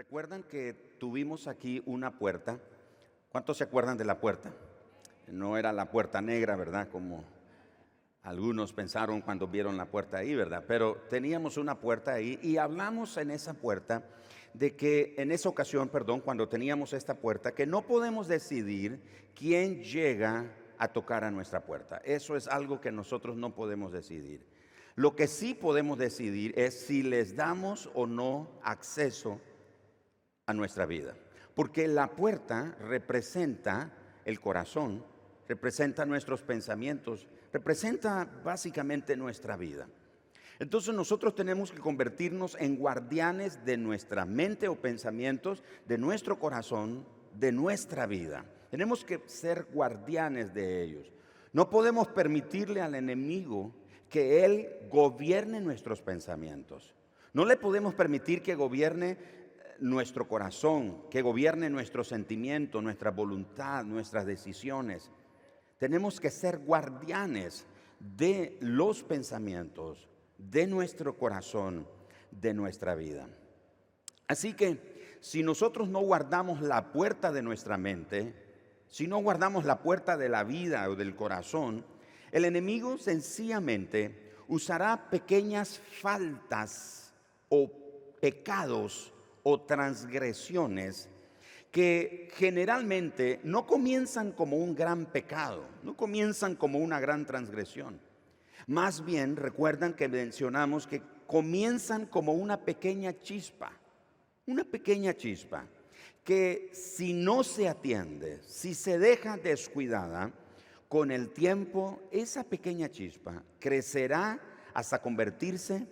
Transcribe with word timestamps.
Recuerdan 0.00 0.44
que 0.44 0.72
tuvimos 0.96 1.46
aquí 1.46 1.82
una 1.84 2.18
puerta. 2.18 2.58
¿Cuántos 3.28 3.58
se 3.58 3.64
acuerdan 3.64 3.98
de 3.98 4.06
la 4.06 4.18
puerta? 4.18 4.50
No 5.26 5.58
era 5.58 5.74
la 5.74 5.90
puerta 5.90 6.22
negra, 6.22 6.56
¿verdad? 6.56 6.88
Como 6.88 7.22
algunos 8.22 8.72
pensaron 8.72 9.20
cuando 9.20 9.46
vieron 9.46 9.76
la 9.76 9.90
puerta 9.90 10.16
ahí, 10.16 10.34
¿verdad? 10.34 10.64
Pero 10.66 10.96
teníamos 11.10 11.58
una 11.58 11.80
puerta 11.80 12.14
ahí 12.14 12.38
y 12.42 12.56
hablamos 12.56 13.18
en 13.18 13.30
esa 13.30 13.52
puerta 13.52 14.02
de 14.54 14.74
que 14.74 15.16
en 15.18 15.32
esa 15.32 15.50
ocasión, 15.50 15.90
perdón, 15.90 16.20
cuando 16.20 16.48
teníamos 16.48 16.94
esta 16.94 17.18
puerta, 17.18 17.52
que 17.52 17.66
no 17.66 17.82
podemos 17.82 18.26
decidir 18.26 19.02
quién 19.34 19.82
llega 19.82 20.46
a 20.78 20.88
tocar 20.88 21.24
a 21.24 21.30
nuestra 21.30 21.66
puerta. 21.66 21.98
Eso 22.06 22.36
es 22.36 22.48
algo 22.48 22.80
que 22.80 22.90
nosotros 22.90 23.36
no 23.36 23.54
podemos 23.54 23.92
decidir. 23.92 24.46
Lo 24.94 25.14
que 25.14 25.26
sí 25.26 25.52
podemos 25.52 25.98
decidir 25.98 26.58
es 26.58 26.86
si 26.86 27.02
les 27.02 27.36
damos 27.36 27.90
o 27.92 28.06
no 28.06 28.48
acceso 28.62 29.42
nuestra 30.52 30.86
vida. 30.86 31.14
Porque 31.54 31.88
la 31.88 32.10
puerta 32.10 32.76
representa 32.80 33.92
el 34.24 34.40
corazón, 34.40 35.04
representa 35.48 36.06
nuestros 36.06 36.42
pensamientos, 36.42 37.26
representa 37.52 38.24
básicamente 38.44 39.16
nuestra 39.16 39.56
vida. 39.56 39.88
Entonces 40.60 40.94
nosotros 40.94 41.34
tenemos 41.34 41.72
que 41.72 41.80
convertirnos 41.80 42.56
en 42.60 42.76
guardianes 42.76 43.64
de 43.64 43.78
nuestra 43.78 44.26
mente 44.26 44.68
o 44.68 44.80
pensamientos, 44.80 45.64
de 45.86 45.96
nuestro 45.96 46.38
corazón, 46.38 47.06
de 47.34 47.50
nuestra 47.50 48.06
vida. 48.06 48.44
Tenemos 48.70 49.04
que 49.04 49.22
ser 49.26 49.66
guardianes 49.72 50.52
de 50.52 50.82
ellos. 50.82 51.12
No 51.52 51.70
podemos 51.70 52.08
permitirle 52.08 52.80
al 52.82 52.94
enemigo 52.94 53.74
que 54.08 54.44
él 54.44 54.68
gobierne 54.90 55.60
nuestros 55.60 56.02
pensamientos. 56.02 56.94
No 57.32 57.44
le 57.44 57.56
podemos 57.56 57.94
permitir 57.94 58.42
que 58.42 58.54
gobierne 58.54 59.16
nuestro 59.80 60.28
corazón, 60.28 61.02
que 61.10 61.22
gobierne 61.22 61.70
nuestro 61.70 62.04
sentimiento, 62.04 62.82
nuestra 62.82 63.10
voluntad, 63.10 63.84
nuestras 63.84 64.26
decisiones. 64.26 65.10
Tenemos 65.78 66.20
que 66.20 66.30
ser 66.30 66.58
guardianes 66.58 67.66
de 67.98 68.56
los 68.60 69.02
pensamientos, 69.02 70.08
de 70.38 70.66
nuestro 70.66 71.16
corazón, 71.16 71.86
de 72.30 72.54
nuestra 72.54 72.94
vida. 72.94 73.28
Así 74.28 74.54
que 74.54 75.18
si 75.20 75.42
nosotros 75.42 75.88
no 75.88 76.00
guardamos 76.00 76.60
la 76.62 76.92
puerta 76.92 77.32
de 77.32 77.42
nuestra 77.42 77.76
mente, 77.76 78.34
si 78.88 79.06
no 79.06 79.18
guardamos 79.18 79.64
la 79.64 79.82
puerta 79.82 80.16
de 80.16 80.28
la 80.28 80.44
vida 80.44 80.88
o 80.88 80.96
del 80.96 81.14
corazón, 81.14 81.84
el 82.32 82.44
enemigo 82.44 82.98
sencillamente 82.98 84.32
usará 84.48 85.10
pequeñas 85.10 85.78
faltas 86.00 87.12
o 87.48 87.70
pecados 88.20 89.12
o 89.42 89.60
transgresiones 89.60 91.08
que 91.70 92.28
generalmente 92.34 93.40
no 93.44 93.66
comienzan 93.66 94.32
como 94.32 94.56
un 94.56 94.74
gran 94.74 95.06
pecado, 95.06 95.64
no 95.82 95.96
comienzan 95.96 96.56
como 96.56 96.78
una 96.78 96.98
gran 96.98 97.24
transgresión. 97.26 98.00
Más 98.66 99.04
bien, 99.04 99.36
recuerdan 99.36 99.94
que 99.94 100.08
mencionamos 100.08 100.86
que 100.86 101.02
comienzan 101.26 102.06
como 102.06 102.32
una 102.32 102.58
pequeña 102.58 103.16
chispa, 103.18 103.72
una 104.46 104.64
pequeña 104.64 105.14
chispa, 105.14 105.66
que 106.24 106.70
si 106.72 107.12
no 107.12 107.44
se 107.44 107.68
atiende, 107.68 108.40
si 108.42 108.74
se 108.74 108.98
deja 108.98 109.36
descuidada, 109.36 110.32
con 110.88 111.12
el 111.12 111.30
tiempo 111.30 112.00
esa 112.10 112.42
pequeña 112.42 112.90
chispa 112.90 113.44
crecerá 113.60 114.40
hasta 114.74 115.00
convertirse 115.00 115.86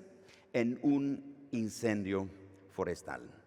en 0.53 0.77
un 0.83 1.47
incendio 1.53 2.29
forestal. 2.73 3.38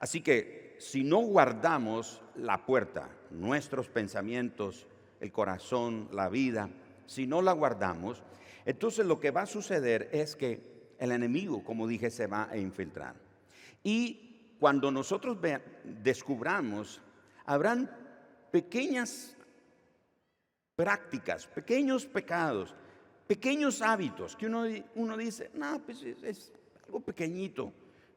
Así 0.00 0.20
que 0.20 0.76
si 0.78 1.04
no 1.04 1.18
guardamos 1.18 2.20
la 2.36 2.64
puerta, 2.64 3.08
nuestros 3.30 3.88
pensamientos, 3.88 4.86
el 5.20 5.32
corazón, 5.32 6.08
la 6.12 6.28
vida, 6.28 6.68
si 7.06 7.26
no 7.26 7.42
la 7.42 7.52
guardamos, 7.52 8.22
entonces 8.64 9.06
lo 9.06 9.20
que 9.20 9.30
va 9.30 9.42
a 9.42 9.46
suceder 9.46 10.08
es 10.12 10.36
que 10.36 10.94
el 10.98 11.12
enemigo, 11.12 11.62
como 11.64 11.86
dije, 11.86 12.10
se 12.10 12.26
va 12.26 12.48
a 12.50 12.56
infiltrar. 12.56 13.14
Y 13.82 14.54
cuando 14.58 14.90
nosotros 14.90 15.38
descubramos, 15.84 17.00
habrán 17.44 17.90
pequeñas 18.50 19.36
prácticas, 20.74 21.46
pequeños 21.46 22.06
pecados, 22.06 22.74
pequeños 23.26 23.82
hábitos 23.82 24.36
que 24.36 24.46
uno, 24.46 25.16
dice, 25.16 25.50
no, 25.54 25.80
pues 25.84 26.02
es 26.02 26.52
algo 26.84 27.00
pequeñito 27.00 27.72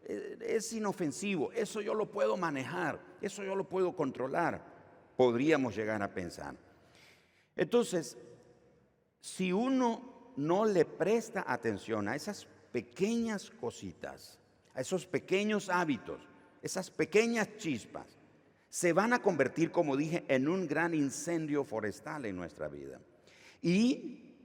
es 0.05 0.73
inofensivo, 0.73 1.51
eso 1.51 1.81
yo 1.81 1.93
lo 1.93 2.09
puedo 2.09 2.37
manejar, 2.37 2.99
eso 3.21 3.43
yo 3.43 3.55
lo 3.55 3.67
puedo 3.67 3.95
controlar, 3.95 4.63
podríamos 5.15 5.75
llegar 5.75 6.01
a 6.01 6.13
pensar. 6.13 6.55
Entonces, 7.55 8.17
si 9.19 9.51
uno 9.51 10.33
no 10.37 10.65
le 10.65 10.85
presta 10.85 11.43
atención 11.47 12.07
a 12.07 12.15
esas 12.15 12.47
pequeñas 12.71 13.49
cositas, 13.49 14.39
a 14.73 14.81
esos 14.81 15.05
pequeños 15.05 15.69
hábitos, 15.69 16.21
esas 16.61 16.89
pequeñas 16.89 17.57
chispas, 17.57 18.17
se 18.69 18.93
van 18.93 19.13
a 19.13 19.21
convertir, 19.21 19.71
como 19.71 19.97
dije, 19.97 20.23
en 20.27 20.47
un 20.47 20.67
gran 20.67 20.93
incendio 20.93 21.63
forestal 21.63 22.25
en 22.25 22.35
nuestra 22.35 22.67
vida. 22.67 23.01
Y 23.61 24.35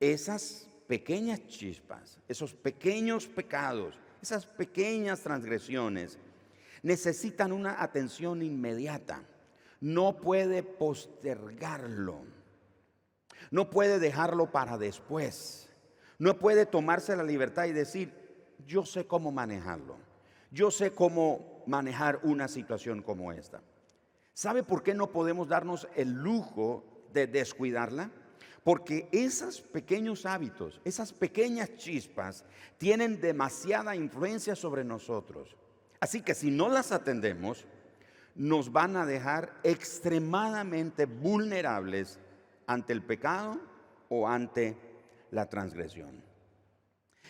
esas 0.00 0.68
pequeñas 0.86 1.46
chispas, 1.46 2.18
esos 2.26 2.54
pequeños 2.54 3.26
pecados, 3.26 3.94
esas 4.22 4.46
pequeñas 4.46 5.20
transgresiones 5.20 6.18
necesitan 6.82 7.52
una 7.52 7.82
atención 7.82 8.42
inmediata. 8.42 9.22
No 9.80 10.16
puede 10.16 10.62
postergarlo. 10.62 12.22
No 13.50 13.70
puede 13.70 13.98
dejarlo 13.98 14.50
para 14.50 14.76
después. 14.78 15.68
No 16.18 16.38
puede 16.38 16.66
tomarse 16.66 17.16
la 17.16 17.22
libertad 17.22 17.66
y 17.66 17.72
decir, 17.72 18.12
yo 18.66 18.84
sé 18.84 19.06
cómo 19.06 19.30
manejarlo. 19.30 19.96
Yo 20.50 20.70
sé 20.70 20.92
cómo 20.92 21.62
manejar 21.66 22.20
una 22.22 22.48
situación 22.48 23.02
como 23.02 23.32
esta. 23.32 23.62
¿Sabe 24.34 24.62
por 24.62 24.82
qué 24.82 24.94
no 24.94 25.10
podemos 25.10 25.48
darnos 25.48 25.88
el 25.94 26.12
lujo 26.12 26.84
de 27.12 27.26
descuidarla? 27.26 28.10
Porque 28.68 29.08
esos 29.12 29.62
pequeños 29.62 30.26
hábitos, 30.26 30.78
esas 30.84 31.10
pequeñas 31.10 31.74
chispas, 31.76 32.44
tienen 32.76 33.18
demasiada 33.18 33.96
influencia 33.96 34.54
sobre 34.54 34.84
nosotros. 34.84 35.56
Así 36.00 36.20
que 36.20 36.34
si 36.34 36.50
no 36.50 36.68
las 36.68 36.92
atendemos, 36.92 37.64
nos 38.34 38.70
van 38.70 38.98
a 38.98 39.06
dejar 39.06 39.58
extremadamente 39.62 41.06
vulnerables 41.06 42.18
ante 42.66 42.92
el 42.92 43.02
pecado 43.02 43.58
o 44.10 44.28
ante 44.28 44.76
la 45.30 45.48
transgresión. 45.48 46.22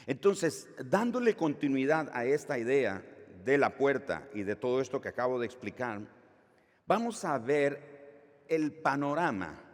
Entonces, 0.08 0.68
dándole 0.86 1.36
continuidad 1.36 2.10
a 2.14 2.24
esta 2.24 2.58
idea 2.58 3.00
de 3.44 3.58
la 3.58 3.76
puerta 3.76 4.28
y 4.34 4.42
de 4.42 4.56
todo 4.56 4.80
esto 4.80 5.00
que 5.00 5.10
acabo 5.10 5.38
de 5.38 5.46
explicar, 5.46 6.00
vamos 6.84 7.24
a 7.24 7.38
ver 7.38 8.42
el 8.48 8.72
panorama 8.72 9.67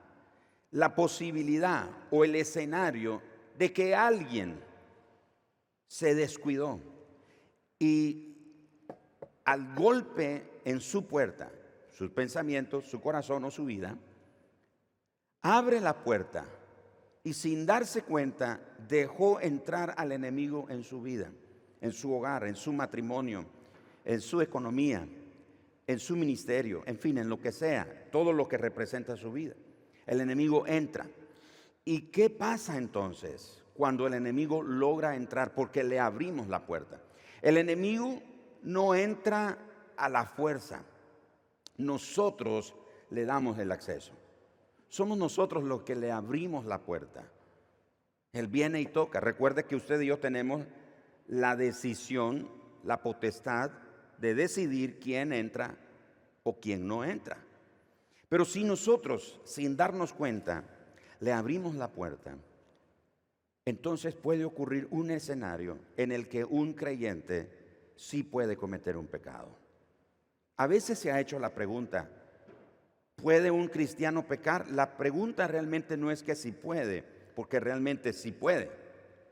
la 0.74 0.96
posibilidad 0.96 1.88
o 2.10 2.24
el 2.24 2.34
escenario 2.34 3.22
de 3.56 3.72
que 3.72 3.94
alguien 3.94 4.58
se 5.86 6.16
descuidó 6.16 6.80
y 7.78 8.36
al 9.44 9.72
golpe 9.76 10.60
en 10.64 10.80
su 10.80 11.06
puerta, 11.06 11.52
sus 11.92 12.10
pensamientos, 12.10 12.86
su 12.86 13.00
corazón 13.00 13.44
o 13.44 13.52
su 13.52 13.64
vida, 13.64 13.96
abre 15.42 15.80
la 15.80 16.02
puerta 16.02 16.44
y 17.22 17.34
sin 17.34 17.66
darse 17.66 18.02
cuenta 18.02 18.60
dejó 18.88 19.40
entrar 19.40 19.94
al 19.96 20.10
enemigo 20.10 20.66
en 20.70 20.82
su 20.82 21.00
vida, 21.00 21.30
en 21.80 21.92
su 21.92 22.12
hogar, 22.12 22.48
en 22.48 22.56
su 22.56 22.72
matrimonio, 22.72 23.46
en 24.04 24.20
su 24.20 24.40
economía, 24.40 25.06
en 25.86 25.98
su 26.00 26.16
ministerio, 26.16 26.82
en 26.84 26.98
fin, 26.98 27.18
en 27.18 27.28
lo 27.28 27.38
que 27.38 27.52
sea, 27.52 28.08
todo 28.10 28.32
lo 28.32 28.48
que 28.48 28.58
representa 28.58 29.16
su 29.16 29.30
vida 29.30 29.54
el 30.06 30.20
enemigo 30.20 30.66
entra. 30.66 31.06
¿Y 31.84 32.02
qué 32.10 32.30
pasa 32.30 32.76
entonces 32.76 33.62
cuando 33.74 34.06
el 34.06 34.14
enemigo 34.14 34.62
logra 34.62 35.16
entrar? 35.16 35.54
Porque 35.54 35.84
le 35.84 36.00
abrimos 36.00 36.48
la 36.48 36.64
puerta. 36.66 37.00
El 37.42 37.58
enemigo 37.58 38.22
no 38.62 38.94
entra 38.94 39.58
a 39.96 40.08
la 40.08 40.26
fuerza. 40.26 40.82
Nosotros 41.76 42.74
le 43.10 43.24
damos 43.24 43.58
el 43.58 43.72
acceso. 43.72 44.12
Somos 44.88 45.18
nosotros 45.18 45.64
los 45.64 45.82
que 45.82 45.94
le 45.94 46.10
abrimos 46.10 46.64
la 46.64 46.78
puerta. 46.78 47.24
Él 48.32 48.48
viene 48.48 48.80
y 48.80 48.86
toca. 48.86 49.20
Recuerde 49.20 49.64
que 49.64 49.76
usted 49.76 50.00
y 50.00 50.06
yo 50.06 50.18
tenemos 50.18 50.64
la 51.26 51.56
decisión, 51.56 52.48
la 52.82 53.02
potestad 53.02 53.70
de 54.18 54.34
decidir 54.34 54.98
quién 54.98 55.32
entra 55.32 55.76
o 56.42 56.60
quién 56.60 56.86
no 56.86 57.04
entra. 57.04 57.43
Pero 58.28 58.44
si 58.44 58.64
nosotros, 58.64 59.40
sin 59.44 59.76
darnos 59.76 60.12
cuenta, 60.12 60.64
le 61.20 61.32
abrimos 61.32 61.74
la 61.74 61.88
puerta, 61.88 62.36
entonces 63.64 64.14
puede 64.14 64.44
ocurrir 64.44 64.88
un 64.90 65.10
escenario 65.10 65.78
en 65.96 66.12
el 66.12 66.28
que 66.28 66.44
un 66.44 66.74
creyente 66.74 67.48
sí 67.96 68.22
puede 68.22 68.56
cometer 68.56 68.96
un 68.96 69.06
pecado. 69.06 69.56
A 70.56 70.66
veces 70.66 70.98
se 70.98 71.10
ha 71.10 71.20
hecho 71.20 71.38
la 71.38 71.54
pregunta, 71.54 72.10
¿puede 73.16 73.50
un 73.50 73.68
cristiano 73.68 74.26
pecar? 74.26 74.70
La 74.70 74.96
pregunta 74.96 75.48
realmente 75.48 75.96
no 75.96 76.10
es 76.10 76.22
que 76.22 76.34
si 76.34 76.52
puede, 76.52 77.02
porque 77.34 77.58
realmente 77.58 78.12
sí 78.12 78.32
puede. 78.32 78.70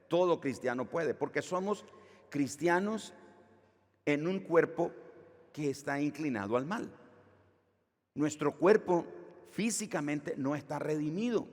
Todo 0.09 0.41
cristiano 0.41 0.89
puede, 0.89 1.15
porque 1.15 1.43
somos 1.43 1.85
cristianos 2.31 3.13
en 4.05 4.27
un 4.27 4.41
cuerpo 4.41 4.93
que 5.53 5.71
está 5.71 6.01
inclinado 6.01 6.57
al 6.57 6.67
mal. 6.67 6.91
Nuestro 8.15 8.57
cuerpo 8.57 9.07
físicamente 9.51 10.35
no 10.37 10.55
está 10.55 10.79
redimido. 10.79 11.47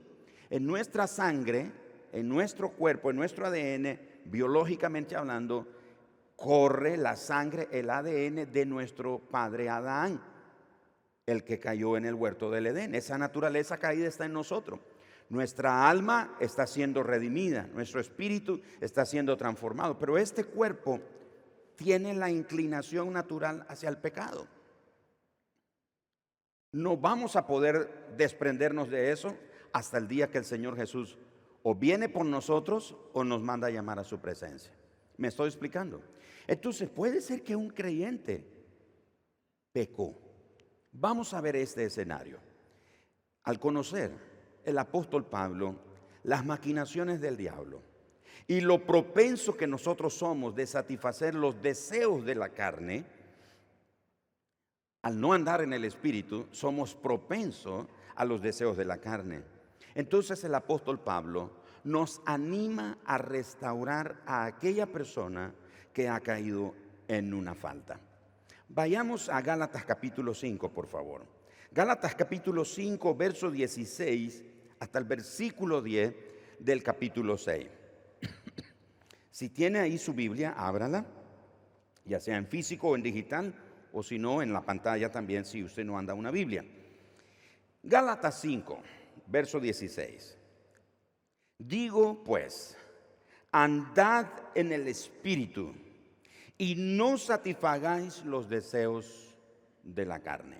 En 0.50 0.66
nuestra 0.66 1.06
sangre, 1.06 1.72
en 2.12 2.28
nuestro 2.28 2.70
cuerpo, 2.70 3.10
en 3.10 3.16
nuestro 3.16 3.46
ADN, 3.46 3.98
biológicamente 4.24 5.16
hablando, 5.16 5.66
corre 6.36 6.96
la 6.96 7.16
sangre, 7.16 7.68
el 7.70 7.90
ADN 7.90 8.50
de 8.52 8.66
nuestro 8.66 9.18
padre 9.18 9.68
Adán, 9.68 10.20
el 11.26 11.44
que 11.44 11.60
cayó 11.60 11.96
en 11.96 12.04
el 12.04 12.14
huerto 12.14 12.50
del 12.50 12.66
Edén. 12.66 12.94
Esa 12.94 13.16
naturaleza 13.18 13.78
caída 13.78 14.08
está 14.08 14.24
en 14.26 14.32
nosotros. 14.32 14.80
Nuestra 15.28 15.88
alma 15.88 16.36
está 16.40 16.66
siendo 16.66 17.04
redimida, 17.04 17.68
nuestro 17.72 18.00
espíritu 18.00 18.60
está 18.80 19.06
siendo 19.06 19.36
transformado, 19.36 19.96
pero 19.96 20.18
este 20.18 20.42
cuerpo 20.42 21.00
tiene 21.76 22.14
la 22.14 22.30
inclinación 22.30 23.12
natural 23.12 23.64
hacia 23.68 23.88
el 23.88 23.98
pecado. 23.98 24.48
No 26.72 26.96
vamos 26.96 27.36
a 27.36 27.46
poder 27.46 28.14
desprendernos 28.16 28.88
de 28.88 29.10
eso 29.12 29.36
hasta 29.72 29.98
el 29.98 30.08
día 30.08 30.30
que 30.30 30.38
el 30.38 30.44
Señor 30.44 30.76
Jesús 30.76 31.18
o 31.62 31.74
viene 31.74 32.08
por 32.08 32.24
nosotros 32.24 32.96
o 33.12 33.24
nos 33.24 33.42
manda 33.42 33.66
a 33.66 33.70
llamar 33.70 33.98
a 33.98 34.04
su 34.04 34.18
presencia. 34.20 34.72
¿Me 35.16 35.28
estoy 35.28 35.48
explicando? 35.48 36.00
Entonces 36.46 36.88
puede 36.88 37.20
ser 37.20 37.42
que 37.42 37.56
un 37.56 37.70
creyente 37.70 38.44
pecó. 39.72 40.16
Vamos 40.92 41.34
a 41.34 41.40
ver 41.40 41.56
este 41.56 41.84
escenario. 41.84 42.38
Al 43.44 43.58
conocer 43.58 44.12
el 44.64 44.78
apóstol 44.78 45.26
Pablo 45.26 45.76
las 46.22 46.44
maquinaciones 46.44 47.20
del 47.20 47.36
diablo 47.36 47.82
y 48.46 48.60
lo 48.60 48.84
propenso 48.84 49.56
que 49.56 49.66
nosotros 49.66 50.14
somos 50.14 50.54
de 50.54 50.66
satisfacer 50.66 51.34
los 51.34 51.60
deseos 51.62 52.24
de 52.24 52.34
la 52.34 52.50
carne, 52.50 53.04
al 55.02 55.20
no 55.20 55.32
andar 55.32 55.62
en 55.62 55.72
el 55.72 55.84
Espíritu, 55.84 56.46
somos 56.50 56.94
propensos 56.94 57.86
a 58.14 58.24
los 58.24 58.42
deseos 58.42 58.76
de 58.76 58.84
la 58.84 58.98
carne. 58.98 59.42
Entonces 59.94 60.42
el 60.44 60.54
apóstol 60.54 61.00
Pablo 61.00 61.50
nos 61.84 62.20
anima 62.26 62.98
a 63.04 63.16
restaurar 63.18 64.22
a 64.26 64.44
aquella 64.44 64.86
persona 64.86 65.54
que 65.92 66.08
ha 66.08 66.20
caído 66.20 66.74
en 67.08 67.32
una 67.32 67.54
falta. 67.54 67.98
Vayamos 68.68 69.28
a 69.28 69.40
Gálatas 69.40 69.84
capítulo 69.84 70.34
5, 70.34 70.70
por 70.70 70.86
favor. 70.86 71.24
Gálatas 71.72 72.14
capítulo 72.14 72.64
5, 72.64 73.14
verso 73.14 73.50
16 73.50 74.44
hasta 74.78 74.98
el 74.98 75.04
versículo 75.04 75.82
10 75.82 76.14
del 76.58 76.82
capítulo 76.82 77.38
6. 77.38 77.66
si 79.30 79.48
tiene 79.48 79.80
ahí 79.80 79.98
su 79.98 80.12
Biblia, 80.12 80.54
ábrala, 80.56 81.06
ya 82.04 82.20
sea 82.20 82.36
en 82.36 82.46
físico 82.46 82.88
o 82.88 82.96
en 82.96 83.02
digital 83.02 83.54
o 83.92 84.02
si 84.02 84.18
no, 84.18 84.42
en 84.42 84.52
la 84.52 84.60
pantalla 84.60 85.10
también 85.10 85.44
si 85.44 85.62
usted 85.62 85.84
no 85.84 85.98
anda 85.98 86.14
una 86.14 86.30
Biblia. 86.30 86.64
Gálatas 87.82 88.40
5, 88.40 88.80
verso 89.26 89.60
16. 89.60 90.36
Digo 91.58 92.22
pues, 92.24 92.76
andad 93.52 94.26
en 94.54 94.72
el 94.72 94.88
Espíritu 94.88 95.74
y 96.58 96.74
no 96.76 97.18
satisfagáis 97.18 98.24
los 98.24 98.48
deseos 98.48 99.34
de 99.82 100.04
la 100.04 100.20
carne. 100.20 100.58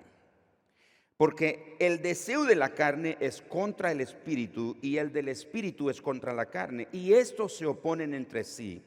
Porque 1.17 1.75
el 1.79 2.01
deseo 2.01 2.45
de 2.45 2.55
la 2.55 2.73
carne 2.73 3.15
es 3.19 3.43
contra 3.43 3.91
el 3.91 4.01
Espíritu 4.01 4.77
y 4.81 4.97
el 4.97 5.13
del 5.13 5.27
Espíritu 5.27 5.91
es 5.91 6.01
contra 6.01 6.33
la 6.33 6.47
carne. 6.47 6.87
Y 6.91 7.13
estos 7.13 7.55
se 7.55 7.67
oponen 7.67 8.15
entre 8.15 8.43
sí 8.43 8.83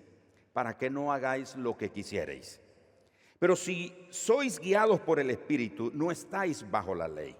para 0.52 0.76
que 0.76 0.90
no 0.90 1.12
hagáis 1.12 1.54
lo 1.54 1.76
que 1.76 1.90
quisierais. 1.90 2.60
Pero 3.44 3.56
si 3.56 3.92
sois 4.08 4.58
guiados 4.58 5.00
por 5.00 5.20
el 5.20 5.28
Espíritu, 5.28 5.90
no 5.92 6.10
estáis 6.10 6.64
bajo 6.70 6.94
la 6.94 7.06
ley. 7.06 7.36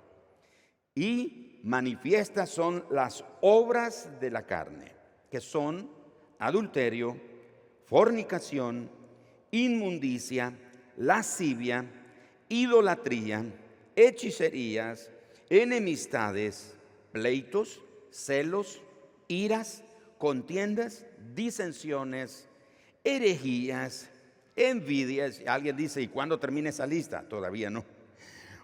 Y 0.95 1.61
manifiestas 1.63 2.51
son 2.51 2.85
las 2.91 3.25
obras 3.41 4.11
de 4.21 4.31
la 4.31 4.45
carne, 4.45 4.93
que 5.31 5.41
son 5.41 5.91
adulterio, 6.39 7.19
fornicación, 7.87 8.91
inmundicia, 9.51 10.53
lascivia, 10.99 11.87
idolatría, 12.51 13.47
hechicerías, 13.97 15.11
enemistades, 15.49 16.77
pleitos, 17.13 17.81
celos, 18.11 18.83
iras, 19.27 19.83
contiendas, 20.19 21.07
disensiones, 21.35 22.47
herejías, 23.05 24.11
envidias. 24.57 25.41
Alguien 25.47 25.77
dice, 25.77 26.01
¿y 26.01 26.09
cuándo 26.09 26.39
termina 26.39 26.71
esa 26.71 26.87
lista? 26.87 27.23
Todavía 27.29 27.71
no. 27.71 27.85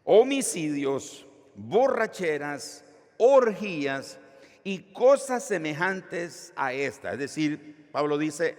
Homicidios, 0.04 1.26
borracheras, 1.54 2.84
orgías 3.18 4.18
y 4.64 4.92
cosas 4.92 5.46
semejantes 5.46 6.52
a 6.56 6.72
esta. 6.72 7.12
Es 7.12 7.18
decir, 7.18 7.88
Pablo 7.92 8.18
dice, 8.18 8.56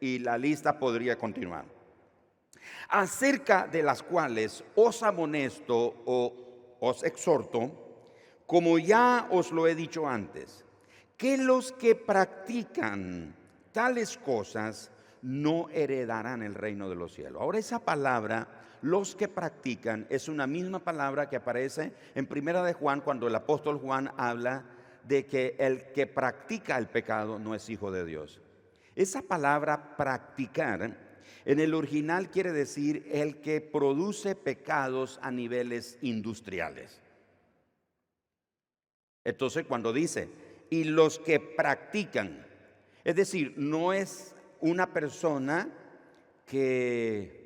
y 0.00 0.18
la 0.18 0.38
lista 0.38 0.78
podría 0.78 1.16
continuar. 1.16 1.64
Acerca 2.88 3.66
de 3.66 3.82
las 3.82 4.02
cuales 4.02 4.64
os 4.74 5.02
amonesto 5.02 6.02
o 6.06 6.34
os 6.80 7.04
exhorto, 7.04 7.70
como 8.46 8.78
ya 8.78 9.28
os 9.30 9.52
lo 9.52 9.68
he 9.68 9.74
dicho 9.74 10.08
antes, 10.08 10.64
que 11.16 11.36
los 11.36 11.72
que 11.72 11.94
practican 11.94 13.36
tales 13.72 14.16
cosas 14.16 14.90
no 15.22 15.68
heredarán 15.70 16.42
el 16.42 16.54
reino 16.54 16.88
de 16.88 16.96
los 16.96 17.12
cielos. 17.12 17.40
Ahora 17.40 17.58
esa 17.58 17.80
palabra, 17.80 18.48
los 18.82 19.14
que 19.14 19.28
practican, 19.28 20.06
es 20.08 20.28
una 20.28 20.46
misma 20.46 20.78
palabra 20.78 21.28
que 21.28 21.36
aparece 21.36 21.92
en 22.14 22.26
Primera 22.26 22.62
de 22.62 22.72
Juan 22.72 23.00
cuando 23.00 23.26
el 23.26 23.34
apóstol 23.34 23.78
Juan 23.78 24.10
habla 24.16 24.64
de 25.04 25.26
que 25.26 25.56
el 25.58 25.92
que 25.92 26.06
practica 26.06 26.78
el 26.78 26.88
pecado 26.88 27.38
no 27.38 27.54
es 27.54 27.68
hijo 27.68 27.90
de 27.90 28.04
Dios. 28.04 28.40
Esa 28.94 29.22
palabra 29.22 29.96
practicar 29.96 31.10
en 31.44 31.60
el 31.60 31.74
original 31.74 32.30
quiere 32.30 32.52
decir 32.52 33.06
el 33.10 33.40
que 33.40 33.60
produce 33.60 34.34
pecados 34.34 35.18
a 35.22 35.30
niveles 35.30 35.98
industriales. 36.02 37.00
Entonces 39.24 39.64
cuando 39.66 39.92
dice, 39.92 40.28
y 40.70 40.84
los 40.84 41.18
que 41.18 41.40
practican, 41.40 42.46
es 43.04 43.16
decir, 43.16 43.54
no 43.56 43.92
es 43.92 44.34
una 44.60 44.92
persona 44.92 45.68
que 46.46 47.40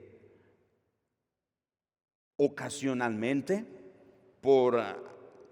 ocasionalmente, 2.36 3.64
por 4.40 4.80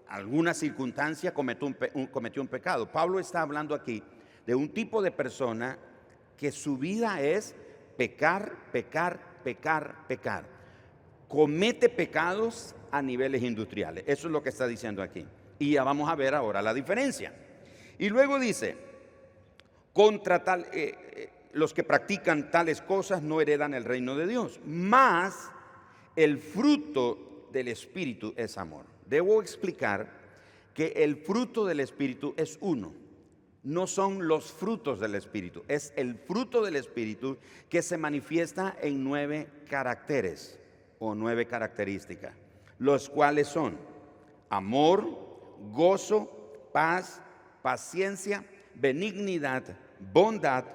alguna 0.07 0.53
circunstancia, 0.53 1.33
cometió 1.33 1.67
un, 1.67 2.47
pecado. 2.47 2.91
Pablo 2.91 3.19
está 3.19 3.41
hablando 3.41 3.73
aquí 3.73 4.03
de 4.45 4.55
un 4.55 4.69
tipo 4.69 5.01
de 5.01 5.11
persona 5.11 5.77
que 6.37 6.51
su 6.51 6.77
vida 6.77 7.21
es 7.21 7.55
pecar, 7.97 8.71
pecar, 8.71 9.19
pecar, 9.43 10.07
pecar. 10.07 10.45
Comete 11.27 11.89
pecados 11.89 12.75
a 12.91 13.01
niveles 13.01 13.41
industriales. 13.41 14.03
Eso 14.05 14.27
es 14.27 14.31
lo 14.31 14.43
que 14.43 14.49
está 14.49 14.67
diciendo 14.67 15.01
aquí. 15.01 15.25
Y 15.57 15.73
ya 15.73 15.83
vamos 15.83 16.09
a 16.09 16.15
ver 16.15 16.35
ahora 16.35 16.61
la 16.61 16.73
diferencia. 16.73 17.33
Y 17.97 18.09
luego 18.09 18.39
dice, 18.39 18.75
contra 19.93 20.43
tal, 20.43 20.67
eh, 20.73 20.95
eh, 21.15 21.29
los 21.53 21.73
que 21.73 21.83
practican 21.83 22.51
tales 22.51 22.81
cosas 22.81 23.21
no 23.21 23.39
heredan 23.39 23.73
el 23.73 23.85
reino 23.85 24.15
de 24.15 24.27
Dios. 24.27 24.59
Más 24.65 25.51
el 26.15 26.39
fruto 26.39 27.47
del 27.51 27.67
Espíritu 27.67 28.33
es 28.35 28.57
amor. 28.57 28.85
Debo 29.05 29.41
explicar 29.41 30.11
que 30.73 30.87
el 30.97 31.15
fruto 31.17 31.65
del 31.65 31.79
Espíritu 31.79 32.33
es 32.37 32.57
uno. 32.61 32.93
No 33.63 33.87
son 33.87 34.27
los 34.27 34.51
frutos 34.51 34.99
del 34.99 35.15
Espíritu, 35.15 35.63
es 35.69 35.93
el 35.95 36.15
fruto 36.15 36.61
del 36.63 36.75
Espíritu 36.75 37.37
que 37.69 37.81
se 37.81 37.97
manifiesta 37.97 38.75
en 38.81 39.01
nueve 39.03 39.47
caracteres 39.69 40.59
o 40.99 41.15
nueve 41.15 41.47
características, 41.47 42.33
los 42.77 43.09
cuales 43.09 43.47
son 43.47 43.77
amor, 44.49 45.07
gozo, 45.71 46.29
paz, 46.73 47.21
paciencia, 47.61 48.43
benignidad, 48.75 49.63
bondad, 50.11 50.65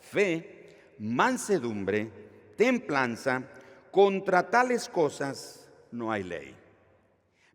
fe, 0.00 0.94
mansedumbre, 0.98 2.10
templanza, 2.56 3.42
contra 3.90 4.50
tales 4.50 4.88
cosas 4.88 5.68
no 5.92 6.12
hay 6.12 6.22
ley. 6.22 6.54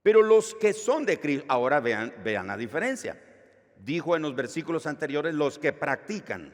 Pero 0.02 0.22
los 0.22 0.54
que 0.56 0.74
son 0.74 1.06
de 1.06 1.20
Cristo, 1.20 1.46
ahora 1.48 1.80
vean, 1.80 2.14
la 2.24 2.58
diferencia. 2.58 3.22
Dijo 3.78 4.16
en 4.16 4.22
los 4.22 4.36
versículos 4.36 4.86
anteriores 4.86 5.34
los 5.34 5.58
que 5.58 5.72
practican. 5.74 6.54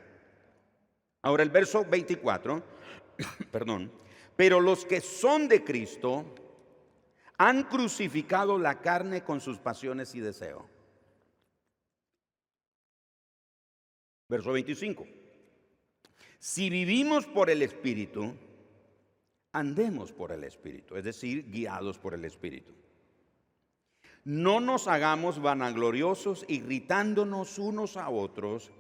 Ahora 1.22 1.44
el 1.44 1.50
verso 1.50 1.84
24, 1.86 2.64
perdón, 3.52 3.92
Pero 4.36 4.60
los 4.60 4.86
que 4.86 5.02
son 5.02 5.48
de 5.48 5.64
Cristo 5.64 6.36
han 7.38 7.64
crucificado 7.64 8.58
la 8.58 8.82
carne 8.82 9.24
con 9.24 9.42
sus 9.42 9.58
pasiones 9.58 10.14
y 10.14 10.20
deseos. 10.20 10.64
Verso 14.28 14.52
25. 14.52 15.19
Si 16.40 16.70
vivimos 16.70 17.26
por 17.26 17.50
el 17.50 17.62
Espíritu, 17.62 18.34
andemos 19.52 20.14
por 20.14 20.32
el 20.32 20.46
Espíritu, 20.46 20.96
es 20.96 21.04
decir, 21.04 21.52
guiados 21.52 22.00
por 22.00 22.14
el 22.14 22.24
Espíritu. 22.24 22.72
No 24.24 24.62
nos 24.62 24.88
hagamos 24.88 25.42
vanagloriosos, 25.42 26.46
irritándonos 26.48 27.60
unos 27.60 27.98
a 27.98 28.10
otros, 28.10 28.72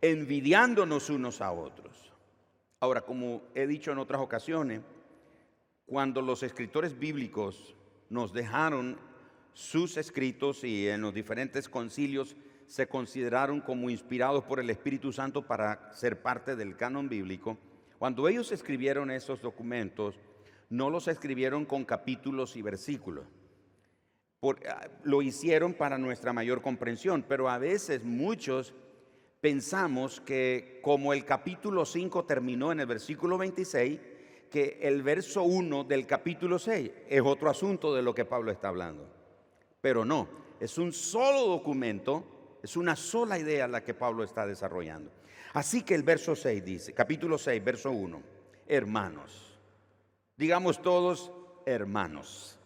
envidiándonos 0.00 1.10
unos 1.10 1.42
a 1.42 1.52
otros. 1.52 2.12
Ahora, 2.80 3.02
como 3.02 3.42
he 3.54 3.66
dicho 3.66 3.92
en 3.92 3.98
otras 3.98 4.22
ocasiones, 4.22 4.80
cuando 5.84 6.22
los 6.22 6.42
escritores 6.42 6.98
bíblicos 6.98 7.74
nos 8.08 8.32
dejaron 8.32 8.98
sus 9.52 9.96
escritos 9.98 10.64
y 10.64 10.88
en 10.88 11.02
los 11.02 11.12
diferentes 11.12 11.68
concilios 11.68 12.36
se 12.66 12.88
consideraron 12.88 13.60
como 13.60 13.90
inspirados 13.90 14.44
por 14.44 14.60
el 14.60 14.70
Espíritu 14.70 15.12
Santo 15.12 15.42
para 15.42 15.92
ser 15.94 16.20
parte 16.22 16.56
del 16.56 16.76
canon 16.76 17.08
bíblico, 17.08 17.58
cuando 17.98 18.28
ellos 18.28 18.52
escribieron 18.52 19.10
esos 19.10 19.40
documentos, 19.40 20.18
no 20.68 20.90
los 20.90 21.08
escribieron 21.08 21.64
con 21.64 21.84
capítulos 21.84 22.56
y 22.56 22.62
versículos. 22.62 23.26
Ah, 24.68 24.88
lo 25.02 25.22
hicieron 25.22 25.74
para 25.74 25.98
nuestra 25.98 26.32
mayor 26.32 26.60
comprensión, 26.60 27.24
pero 27.26 27.48
a 27.48 27.58
veces 27.58 28.04
muchos 28.04 28.74
pensamos 29.40 30.20
que 30.20 30.80
como 30.82 31.12
el 31.12 31.24
capítulo 31.24 31.84
5 31.84 32.24
terminó 32.24 32.70
en 32.70 32.80
el 32.80 32.86
versículo 32.86 33.38
26, 33.38 33.98
que 34.50 34.78
el 34.82 35.02
verso 35.02 35.42
1 35.42 35.84
del 35.84 36.06
capítulo 36.06 36.58
6 36.58 36.90
es 37.08 37.22
otro 37.22 37.50
asunto 37.50 37.94
de 37.94 38.02
lo 38.02 38.14
que 38.14 38.24
Pablo 38.24 38.52
está 38.52 38.68
hablando. 38.68 39.08
Pero 39.80 40.04
no, 40.04 40.28
es 40.60 40.78
un 40.78 40.92
solo 40.92 41.46
documento 41.46 42.35
es 42.66 42.76
una 42.76 42.96
sola 42.96 43.38
idea 43.38 43.68
la 43.68 43.84
que 43.84 43.94
Pablo 43.94 44.24
está 44.24 44.44
desarrollando. 44.44 45.12
Así 45.52 45.82
que 45.82 45.94
el 45.94 46.02
verso 46.02 46.34
6 46.34 46.64
dice, 46.64 46.92
capítulo 46.92 47.38
6, 47.38 47.62
verso 47.64 47.92
1, 47.92 48.20
hermanos. 48.66 49.56
Digamos 50.36 50.82
todos 50.82 51.30
hermanos, 51.64 52.58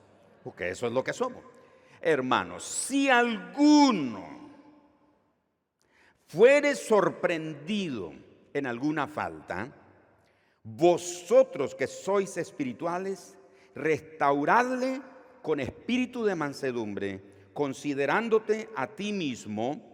porque 0.42 0.70
eso 0.70 0.86
es 0.86 0.92
lo 0.94 1.04
que 1.04 1.12
somos. 1.12 1.44
Hermanos, 2.00 2.64
si 2.64 3.10
alguno 3.10 4.50
fuere 6.28 6.74
sorprendido 6.74 8.14
en 8.54 8.66
alguna 8.66 9.06
falta, 9.06 9.70
vosotros 10.62 11.74
que 11.74 11.86
sois 11.86 12.38
espirituales, 12.38 13.36
restauradle 13.74 15.02
con 15.42 15.60
espíritu 15.60 16.24
de 16.24 16.34
mansedumbre, 16.36 17.22
considerándote 17.52 18.70
a 18.74 18.86
ti 18.86 19.12
mismo 19.12 19.89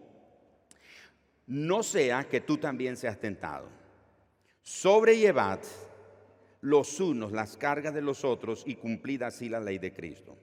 no 1.47 1.83
sea 1.83 2.29
que 2.29 2.41
tú 2.41 2.59
también 2.59 2.97
seas 2.97 3.19
tentado. 3.19 3.69
Sobrellevad 4.63 5.61
los 6.61 6.99
unos 6.99 7.31
las 7.33 7.57
cargas 7.57 7.95
de 7.95 8.03
los 8.03 8.25
otros 8.25 8.65
y 8.67 8.75
cumplid 8.75 9.23
así 9.23 9.49
la 9.49 9.61
ley 9.61 9.79
de 9.79 9.93
Cristo. 9.93 10.37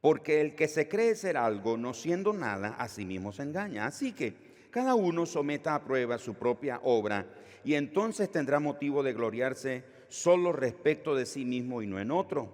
Porque 0.00 0.40
el 0.40 0.54
que 0.54 0.68
se 0.68 0.88
cree 0.88 1.14
ser 1.14 1.36
algo, 1.36 1.76
no 1.76 1.92
siendo 1.92 2.32
nada, 2.32 2.76
a 2.78 2.88
sí 2.88 3.04
mismo 3.04 3.32
se 3.32 3.42
engaña. 3.42 3.86
Así 3.86 4.12
que 4.12 4.34
cada 4.70 4.94
uno 4.94 5.26
someta 5.26 5.74
a 5.74 5.84
prueba 5.84 6.16
su 6.16 6.34
propia 6.34 6.80
obra 6.84 7.26
y 7.64 7.74
entonces 7.74 8.30
tendrá 8.30 8.60
motivo 8.60 9.02
de 9.02 9.12
gloriarse 9.12 9.84
solo 10.08 10.52
respecto 10.52 11.14
de 11.14 11.26
sí 11.26 11.44
mismo 11.44 11.82
y 11.82 11.86
no 11.86 12.00
en 12.00 12.10
otro. 12.10 12.48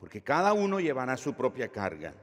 Porque 0.00 0.22
cada 0.22 0.54
uno 0.54 0.80
llevará 0.80 1.16
su 1.18 1.34
propia 1.34 1.68
carga. 1.68 2.14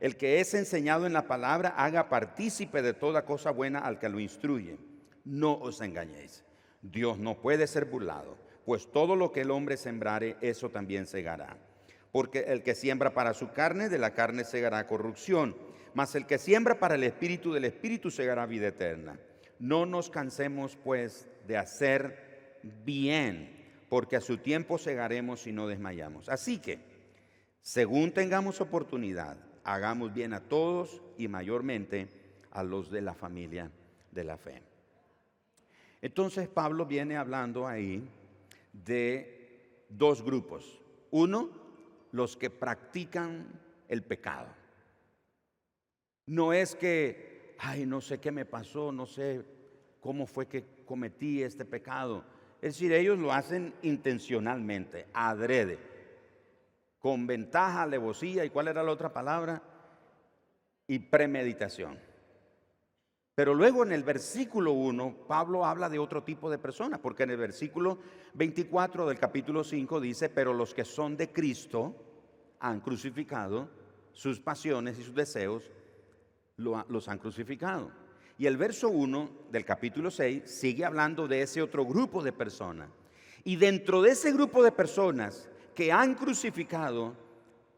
El 0.00 0.16
que 0.16 0.40
es 0.40 0.54
enseñado 0.54 1.06
en 1.06 1.12
la 1.12 1.26
palabra 1.26 1.74
haga 1.76 2.08
partícipe 2.08 2.82
de 2.82 2.94
toda 2.94 3.24
cosa 3.24 3.50
buena 3.50 3.80
al 3.80 3.98
que 3.98 4.08
lo 4.08 4.20
instruye. 4.20 4.78
No 5.24 5.54
os 5.54 5.80
engañéis. 5.80 6.44
Dios 6.82 7.18
no 7.18 7.40
puede 7.40 7.66
ser 7.66 7.86
burlado, 7.86 8.36
pues 8.66 8.90
todo 8.92 9.16
lo 9.16 9.32
que 9.32 9.40
el 9.40 9.50
hombre 9.50 9.76
sembrare, 9.76 10.36
eso 10.42 10.70
también 10.70 11.06
segará. 11.06 11.56
Porque 12.12 12.40
el 12.40 12.62
que 12.62 12.74
siembra 12.74 13.14
para 13.14 13.34
su 13.34 13.50
carne, 13.52 13.88
de 13.88 13.98
la 13.98 14.12
carne 14.12 14.44
segará 14.44 14.86
corrupción. 14.86 15.56
Mas 15.94 16.14
el 16.14 16.26
que 16.26 16.38
siembra 16.38 16.78
para 16.78 16.96
el 16.96 17.04
espíritu, 17.04 17.52
del 17.52 17.64
espíritu 17.64 18.10
segará 18.10 18.46
vida 18.46 18.68
eterna. 18.68 19.18
No 19.58 19.86
nos 19.86 20.10
cansemos, 20.10 20.76
pues, 20.76 21.28
de 21.46 21.56
hacer 21.56 22.60
bien, 22.84 23.64
porque 23.88 24.16
a 24.16 24.20
su 24.20 24.38
tiempo 24.38 24.76
segaremos 24.76 25.46
y 25.46 25.52
no 25.52 25.66
desmayamos. 25.66 26.28
Así 26.28 26.58
que, 26.58 26.78
según 27.62 28.12
tengamos 28.12 28.60
oportunidad, 28.60 29.36
hagamos 29.64 30.12
bien 30.12 30.34
a 30.34 30.40
todos 30.40 31.00
y 31.18 31.26
mayormente 31.28 32.08
a 32.50 32.62
los 32.62 32.90
de 32.90 33.02
la 33.02 33.14
familia 33.14 33.70
de 34.12 34.24
la 34.24 34.36
fe. 34.36 34.62
Entonces 36.00 36.48
Pablo 36.48 36.86
viene 36.86 37.16
hablando 37.16 37.66
ahí 37.66 38.06
de 38.72 39.86
dos 39.88 40.22
grupos. 40.22 40.80
Uno, 41.10 41.48
los 42.12 42.36
que 42.36 42.50
practican 42.50 43.46
el 43.88 44.02
pecado. 44.02 44.48
No 46.26 46.52
es 46.52 46.76
que, 46.76 47.56
ay, 47.58 47.86
no 47.86 48.00
sé 48.00 48.18
qué 48.20 48.30
me 48.30 48.44
pasó, 48.44 48.92
no 48.92 49.06
sé 49.06 49.44
cómo 50.00 50.26
fue 50.26 50.46
que 50.46 50.64
cometí 50.84 51.42
este 51.42 51.64
pecado. 51.64 52.24
Es 52.60 52.74
decir, 52.74 52.92
ellos 52.92 53.18
lo 53.18 53.32
hacen 53.32 53.74
intencionalmente, 53.82 55.06
adrede 55.12 55.93
con 57.04 57.26
ventaja, 57.26 57.82
alevosía, 57.82 58.46
¿y 58.46 58.48
cuál 58.48 58.68
era 58.68 58.82
la 58.82 58.90
otra 58.90 59.12
palabra? 59.12 59.62
Y 60.88 61.00
premeditación. 61.00 61.98
Pero 63.34 63.52
luego 63.52 63.84
en 63.84 63.92
el 63.92 64.02
versículo 64.02 64.72
1, 64.72 65.26
Pablo 65.28 65.66
habla 65.66 65.90
de 65.90 65.98
otro 65.98 66.22
tipo 66.22 66.50
de 66.50 66.56
personas, 66.56 67.00
porque 67.00 67.24
en 67.24 67.32
el 67.32 67.36
versículo 67.36 67.98
24 68.32 69.06
del 69.06 69.18
capítulo 69.18 69.62
5 69.64 70.00
dice, 70.00 70.30
pero 70.30 70.54
los 70.54 70.72
que 70.72 70.86
son 70.86 71.14
de 71.18 71.30
Cristo 71.30 71.94
han 72.60 72.80
crucificado 72.80 73.68
sus 74.14 74.40
pasiones 74.40 74.98
y 74.98 75.02
sus 75.02 75.14
deseos, 75.14 75.70
los 76.56 77.08
han 77.08 77.18
crucificado. 77.18 77.90
Y 78.38 78.46
el 78.46 78.56
verso 78.56 78.88
1 78.88 79.28
del 79.50 79.66
capítulo 79.66 80.10
6 80.10 80.44
sigue 80.46 80.86
hablando 80.86 81.28
de 81.28 81.42
ese 81.42 81.60
otro 81.60 81.84
grupo 81.84 82.22
de 82.22 82.32
personas. 82.32 82.88
Y 83.44 83.56
dentro 83.56 84.00
de 84.00 84.12
ese 84.12 84.32
grupo 84.32 84.62
de 84.64 84.72
personas 84.72 85.50
que 85.74 85.92
han 85.92 86.14
crucificado 86.14 87.16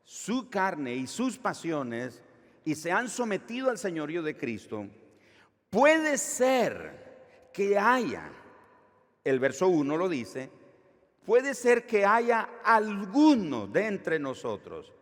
su 0.04 0.48
carne 0.48 0.94
y 0.94 1.06
sus 1.06 1.38
pasiones 1.38 2.22
y 2.64 2.74
se 2.74 2.92
han 2.92 3.08
sometido 3.08 3.70
al 3.70 3.78
señorío 3.78 4.22
de 4.22 4.36
Cristo, 4.36 4.86
puede 5.70 6.18
ser 6.18 7.50
que 7.52 7.78
haya, 7.78 8.30
el 9.24 9.40
verso 9.40 9.68
1 9.68 9.96
lo 9.96 10.08
dice, 10.08 10.50
puede 11.24 11.54
ser 11.54 11.86
que 11.86 12.04
haya 12.04 12.48
alguno 12.64 13.66
de 13.66 13.86
entre 13.86 14.18
nosotros. 14.18 14.92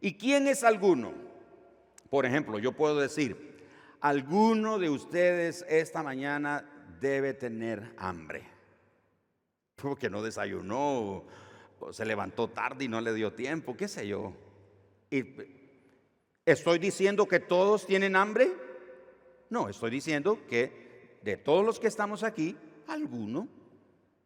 ¿Y 0.00 0.14
quién 0.14 0.48
es 0.48 0.64
alguno? 0.64 1.12
Por 2.10 2.26
ejemplo, 2.26 2.58
yo 2.58 2.72
puedo 2.72 2.98
decir, 2.98 3.66
alguno 4.00 4.78
de 4.78 4.90
ustedes 4.90 5.64
esta 5.68 6.02
mañana 6.02 6.68
debe 7.00 7.34
tener 7.34 7.94
hambre, 7.96 8.42
porque 9.76 10.10
no 10.10 10.22
desayunó 10.22 11.24
se 11.90 12.04
levantó 12.04 12.48
tarde 12.48 12.84
y 12.84 12.88
no 12.88 13.00
le 13.00 13.14
dio 13.14 13.32
tiempo, 13.32 13.76
qué 13.76 13.88
sé 13.88 14.06
yo. 14.06 14.32
Y 15.10 15.24
¿Estoy 16.44 16.80
diciendo 16.80 17.26
que 17.26 17.38
todos 17.38 17.86
tienen 17.86 18.16
hambre? 18.16 18.50
No, 19.48 19.68
estoy 19.68 19.92
diciendo 19.92 20.40
que 20.48 21.18
de 21.22 21.36
todos 21.36 21.64
los 21.64 21.78
que 21.78 21.86
estamos 21.86 22.24
aquí, 22.24 22.56
alguno, 22.88 23.46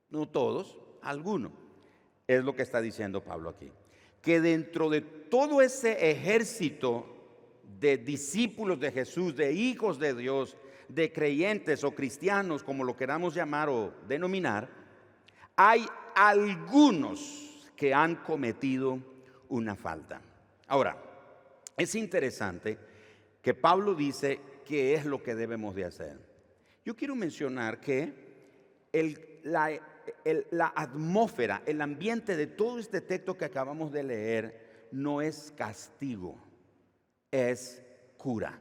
no 0.08 0.26
todos, 0.26 0.78
alguno. 1.02 1.52
Es 2.26 2.42
lo 2.42 2.56
que 2.56 2.62
está 2.62 2.80
diciendo 2.80 3.22
Pablo 3.22 3.50
aquí. 3.50 3.70
Que 4.22 4.40
dentro 4.40 4.88
de 4.88 5.02
todo 5.02 5.60
ese 5.60 6.10
ejército 6.10 7.06
de 7.78 7.98
discípulos 7.98 8.80
de 8.80 8.92
Jesús, 8.92 9.36
de 9.36 9.52
hijos 9.52 9.98
de 9.98 10.14
Dios, 10.14 10.56
de 10.88 11.12
creyentes 11.12 11.84
o 11.84 11.94
cristianos, 11.94 12.62
como 12.62 12.82
lo 12.82 12.96
queramos 12.96 13.34
llamar 13.34 13.68
o 13.68 13.92
denominar, 14.08 14.70
hay 15.54 15.86
algunos 16.16 17.70
que 17.76 17.92
han 17.92 18.16
cometido 18.16 18.98
una 19.50 19.76
falta. 19.76 20.20
Ahora, 20.66 20.96
es 21.76 21.94
interesante 21.94 22.78
que 23.42 23.52
Pablo 23.52 23.94
dice 23.94 24.40
qué 24.64 24.94
es 24.94 25.04
lo 25.04 25.22
que 25.22 25.34
debemos 25.34 25.74
de 25.74 25.84
hacer. 25.84 26.18
Yo 26.84 26.96
quiero 26.96 27.14
mencionar 27.14 27.80
que 27.80 28.24
la, 29.44 29.78
la 30.50 30.72
atmósfera, 30.74 31.62
el 31.66 31.82
ambiente 31.82 32.34
de 32.34 32.46
todo 32.46 32.78
este 32.78 33.02
texto 33.02 33.36
que 33.36 33.44
acabamos 33.44 33.92
de 33.92 34.02
leer 34.02 34.88
no 34.92 35.20
es 35.20 35.52
castigo, 35.54 36.38
es 37.30 37.82
cura. 38.16 38.58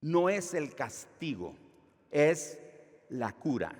No 0.00 0.30
es 0.30 0.54
el 0.54 0.74
castigo, 0.74 1.54
es 2.10 2.58
la 3.10 3.32
cura. 3.32 3.74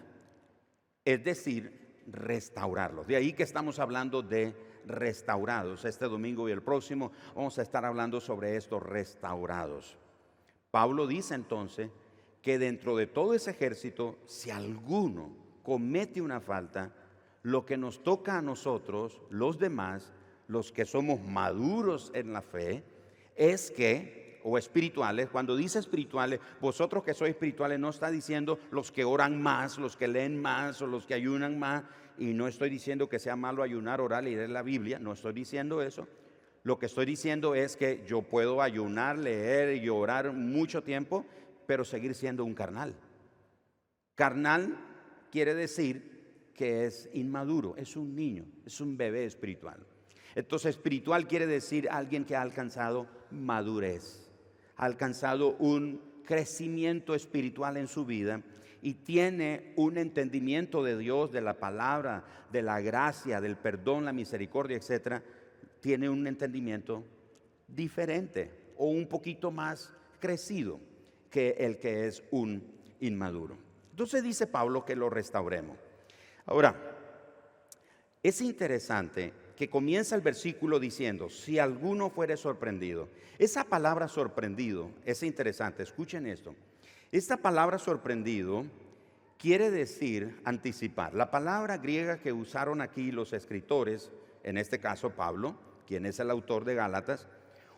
Es 1.04 1.24
decir, 1.24 1.77
restaurarlos. 2.10 3.06
De 3.06 3.16
ahí 3.16 3.32
que 3.32 3.42
estamos 3.42 3.78
hablando 3.78 4.22
de 4.22 4.54
restaurados. 4.86 5.84
Este 5.84 6.06
domingo 6.06 6.48
y 6.48 6.52
el 6.52 6.62
próximo 6.62 7.12
vamos 7.34 7.58
a 7.58 7.62
estar 7.62 7.84
hablando 7.84 8.20
sobre 8.20 8.56
estos 8.56 8.82
restaurados. 8.82 9.96
Pablo 10.70 11.06
dice 11.06 11.34
entonces 11.34 11.90
que 12.42 12.58
dentro 12.58 12.96
de 12.96 13.06
todo 13.06 13.34
ese 13.34 13.50
ejército, 13.50 14.18
si 14.26 14.50
alguno 14.50 15.30
comete 15.62 16.20
una 16.22 16.40
falta, 16.40 16.92
lo 17.42 17.64
que 17.64 17.76
nos 17.76 18.02
toca 18.02 18.38
a 18.38 18.42
nosotros, 18.42 19.20
los 19.30 19.58
demás, 19.58 20.12
los 20.46 20.72
que 20.72 20.84
somos 20.84 21.20
maduros 21.20 22.10
en 22.14 22.32
la 22.32 22.42
fe, 22.42 22.82
es 23.36 23.70
que, 23.70 24.27
o 24.48 24.58
espirituales, 24.58 25.28
cuando 25.28 25.54
dice 25.56 25.78
espirituales, 25.78 26.40
vosotros 26.60 27.04
que 27.04 27.14
sois 27.14 27.30
espirituales, 27.30 27.78
no 27.78 27.90
está 27.90 28.10
diciendo 28.10 28.58
los 28.70 28.90
que 28.90 29.04
oran 29.04 29.40
más, 29.40 29.78
los 29.78 29.96
que 29.96 30.08
leen 30.08 30.40
más 30.40 30.80
o 30.80 30.86
los 30.86 31.06
que 31.06 31.14
ayunan 31.14 31.58
más, 31.58 31.84
y 32.18 32.32
no 32.32 32.48
estoy 32.48 32.70
diciendo 32.70 33.08
que 33.08 33.18
sea 33.18 33.36
malo 33.36 33.62
ayunar, 33.62 34.00
orar 34.00 34.26
y 34.26 34.34
leer 34.34 34.50
la 34.50 34.62
Biblia, 34.62 34.98
no 34.98 35.12
estoy 35.12 35.32
diciendo 35.32 35.82
eso. 35.82 36.08
Lo 36.62 36.78
que 36.78 36.86
estoy 36.86 37.06
diciendo 37.06 37.54
es 37.54 37.76
que 37.76 38.04
yo 38.06 38.22
puedo 38.22 38.60
ayunar, 38.62 39.18
leer 39.18 39.76
y 39.76 39.88
orar 39.88 40.32
mucho 40.32 40.82
tiempo, 40.82 41.24
pero 41.66 41.84
seguir 41.84 42.14
siendo 42.14 42.44
un 42.44 42.54
carnal. 42.54 42.94
Carnal 44.14 44.76
quiere 45.30 45.54
decir 45.54 46.50
que 46.54 46.86
es 46.86 47.08
inmaduro, 47.12 47.76
es 47.76 47.96
un 47.96 48.16
niño, 48.16 48.44
es 48.66 48.80
un 48.80 48.96
bebé 48.96 49.24
espiritual. 49.24 49.86
Entonces 50.34 50.70
espiritual 50.70 51.26
quiere 51.26 51.46
decir 51.46 51.88
alguien 51.90 52.24
que 52.24 52.34
ha 52.36 52.42
alcanzado 52.42 53.06
madurez, 53.30 54.27
alcanzado 54.78 55.56
un 55.58 56.00
crecimiento 56.24 57.14
espiritual 57.14 57.76
en 57.76 57.88
su 57.88 58.06
vida 58.06 58.42
y 58.80 58.94
tiene 58.94 59.72
un 59.76 59.98
entendimiento 59.98 60.82
de 60.82 60.96
Dios, 60.96 61.32
de 61.32 61.40
la 61.40 61.54
palabra, 61.54 62.24
de 62.50 62.62
la 62.62 62.80
gracia, 62.80 63.40
del 63.40 63.56
perdón, 63.56 64.04
la 64.04 64.12
misericordia, 64.12 64.76
etcétera, 64.76 65.22
tiene 65.80 66.08
un 66.08 66.26
entendimiento 66.26 67.04
diferente 67.66 68.72
o 68.76 68.86
un 68.86 69.06
poquito 69.06 69.50
más 69.50 69.92
crecido 70.20 70.80
que 71.30 71.56
el 71.58 71.78
que 71.78 72.06
es 72.06 72.22
un 72.30 72.62
inmaduro. 73.00 73.56
Entonces 73.90 74.22
dice 74.22 74.46
Pablo 74.46 74.84
que 74.84 74.96
lo 74.96 75.10
restauremos. 75.10 75.76
Ahora, 76.46 76.74
es 78.22 78.40
interesante 78.40 79.32
que 79.58 79.68
comienza 79.68 80.14
el 80.14 80.20
versículo 80.20 80.78
diciendo, 80.78 81.28
si 81.28 81.58
alguno 81.58 82.10
fuere 82.10 82.36
sorprendido. 82.36 83.08
Esa 83.40 83.64
palabra 83.64 84.06
sorprendido 84.06 84.92
es 85.04 85.24
interesante, 85.24 85.82
escuchen 85.82 86.26
esto. 86.26 86.54
Esta 87.10 87.38
palabra 87.38 87.80
sorprendido 87.80 88.64
quiere 89.36 89.72
decir 89.72 90.40
anticipar. 90.44 91.12
La 91.12 91.32
palabra 91.32 91.76
griega 91.76 92.20
que 92.20 92.32
usaron 92.32 92.80
aquí 92.80 93.10
los 93.10 93.32
escritores, 93.32 94.12
en 94.44 94.58
este 94.58 94.78
caso 94.78 95.10
Pablo, 95.10 95.56
quien 95.88 96.06
es 96.06 96.20
el 96.20 96.30
autor 96.30 96.64
de 96.64 96.76
Gálatas, 96.76 97.26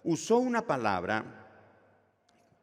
usó 0.04 0.36
una 0.36 0.66
palabra 0.66 1.24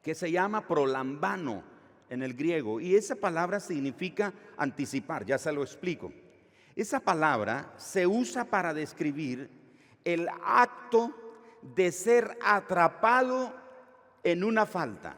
que 0.03 0.13
se 0.13 0.31
llama 0.31 0.67
prolambano 0.67 1.63
en 2.11 2.21
el 2.21 2.35
griego 2.35 2.79
y 2.79 2.93
esa 2.93 3.15
palabra 3.15 3.59
significa 3.61 4.31
anticipar, 4.57 5.25
ya 5.25 5.39
se 5.39 5.51
lo 5.51 5.63
explico. 5.63 6.13
Esa 6.77 6.99
palabra 6.99 7.73
se 7.75 8.05
usa 8.05 8.45
para 8.45 8.71
describir 8.71 9.49
el 10.05 10.29
acto 10.43 11.11
de 11.63 11.91
ser 11.91 12.37
atrapado 12.39 13.51
en 14.23 14.43
una 14.43 14.67
falta 14.67 15.17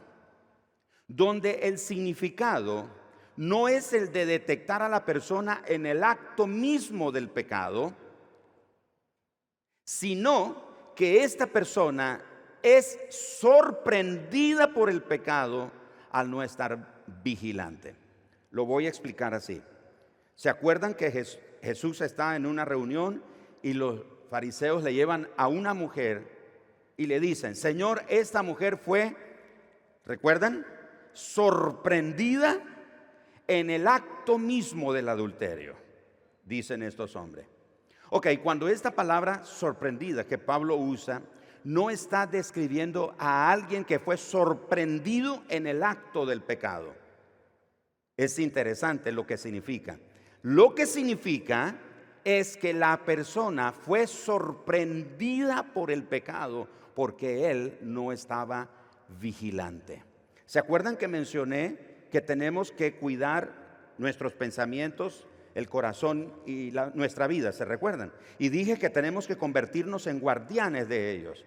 donde 1.06 1.60
el 1.64 1.76
significado 1.78 2.88
no 3.36 3.68
es 3.68 3.92
el 3.92 4.10
de 4.10 4.24
detectar 4.24 4.80
a 4.80 4.88
la 4.88 5.04
persona 5.04 5.62
en 5.66 5.84
el 5.84 6.02
acto 6.02 6.46
mismo 6.46 7.12
del 7.12 7.28
pecado, 7.28 7.94
sino 9.84 10.94
que 10.96 11.24
esta 11.24 11.46
persona 11.46 12.24
es 12.62 12.98
sorprendida 13.10 14.72
por 14.72 14.88
el 14.88 15.02
pecado 15.02 15.70
al 16.10 16.30
no 16.30 16.42
estar 16.42 17.02
vigilante. 17.22 17.94
Lo 18.48 18.64
voy 18.64 18.86
a 18.86 18.88
explicar 18.88 19.34
así. 19.34 19.60
¿Se 20.34 20.48
acuerdan 20.48 20.94
que 20.94 21.10
Jesús 21.10 21.38
está 21.62 22.36
en 22.36 22.46
una 22.46 22.64
reunión 22.64 23.22
y 23.62 23.72
los 23.72 24.00
fariseos 24.30 24.82
le 24.82 24.94
llevan 24.94 25.28
a 25.36 25.48
una 25.48 25.74
mujer 25.74 26.38
y 26.96 27.06
le 27.06 27.20
dicen, 27.20 27.54
Señor, 27.54 28.02
esta 28.08 28.42
mujer 28.42 28.76
fue, 28.78 29.16
¿recuerdan? 30.04 30.66
sorprendida 31.12 32.60
en 33.46 33.70
el 33.70 33.86
acto 33.88 34.38
mismo 34.38 34.92
del 34.92 35.08
adulterio, 35.08 35.76
dicen 36.44 36.82
estos 36.82 37.16
hombres. 37.16 37.46
Ok, 38.10 38.26
cuando 38.42 38.68
esta 38.68 38.92
palabra 38.92 39.44
sorprendida 39.44 40.26
que 40.26 40.38
Pablo 40.38 40.76
usa, 40.76 41.22
no 41.62 41.90
está 41.90 42.26
describiendo 42.26 43.14
a 43.18 43.50
alguien 43.52 43.84
que 43.84 43.98
fue 43.98 44.16
sorprendido 44.16 45.42
en 45.48 45.66
el 45.66 45.82
acto 45.82 46.26
del 46.26 46.42
pecado. 46.42 46.94
Es 48.16 48.38
interesante 48.38 49.12
lo 49.12 49.26
que 49.26 49.36
significa. 49.36 49.98
Lo 50.42 50.74
que 50.74 50.86
significa 50.86 51.76
es 52.24 52.56
que 52.56 52.72
la 52.72 53.04
persona 53.04 53.72
fue 53.72 54.06
sorprendida 54.06 55.72
por 55.74 55.90
el 55.90 56.04
pecado 56.04 56.68
porque 56.94 57.50
él 57.50 57.78
no 57.82 58.12
estaba 58.12 58.68
vigilante. 59.20 60.02
¿Se 60.46 60.58
acuerdan 60.58 60.96
que 60.96 61.08
mencioné 61.08 61.78
que 62.10 62.20
tenemos 62.20 62.72
que 62.72 62.96
cuidar 62.96 63.92
nuestros 63.98 64.34
pensamientos, 64.34 65.26
el 65.54 65.68
corazón 65.68 66.32
y 66.46 66.72
nuestra 66.94 67.26
vida? 67.26 67.52
¿Se 67.52 67.64
recuerdan? 67.64 68.12
Y 68.38 68.48
dije 68.48 68.78
que 68.78 68.90
tenemos 68.90 69.26
que 69.26 69.36
convertirnos 69.36 70.06
en 70.06 70.20
guardianes 70.20 70.88
de 70.88 71.12
ellos. 71.12 71.44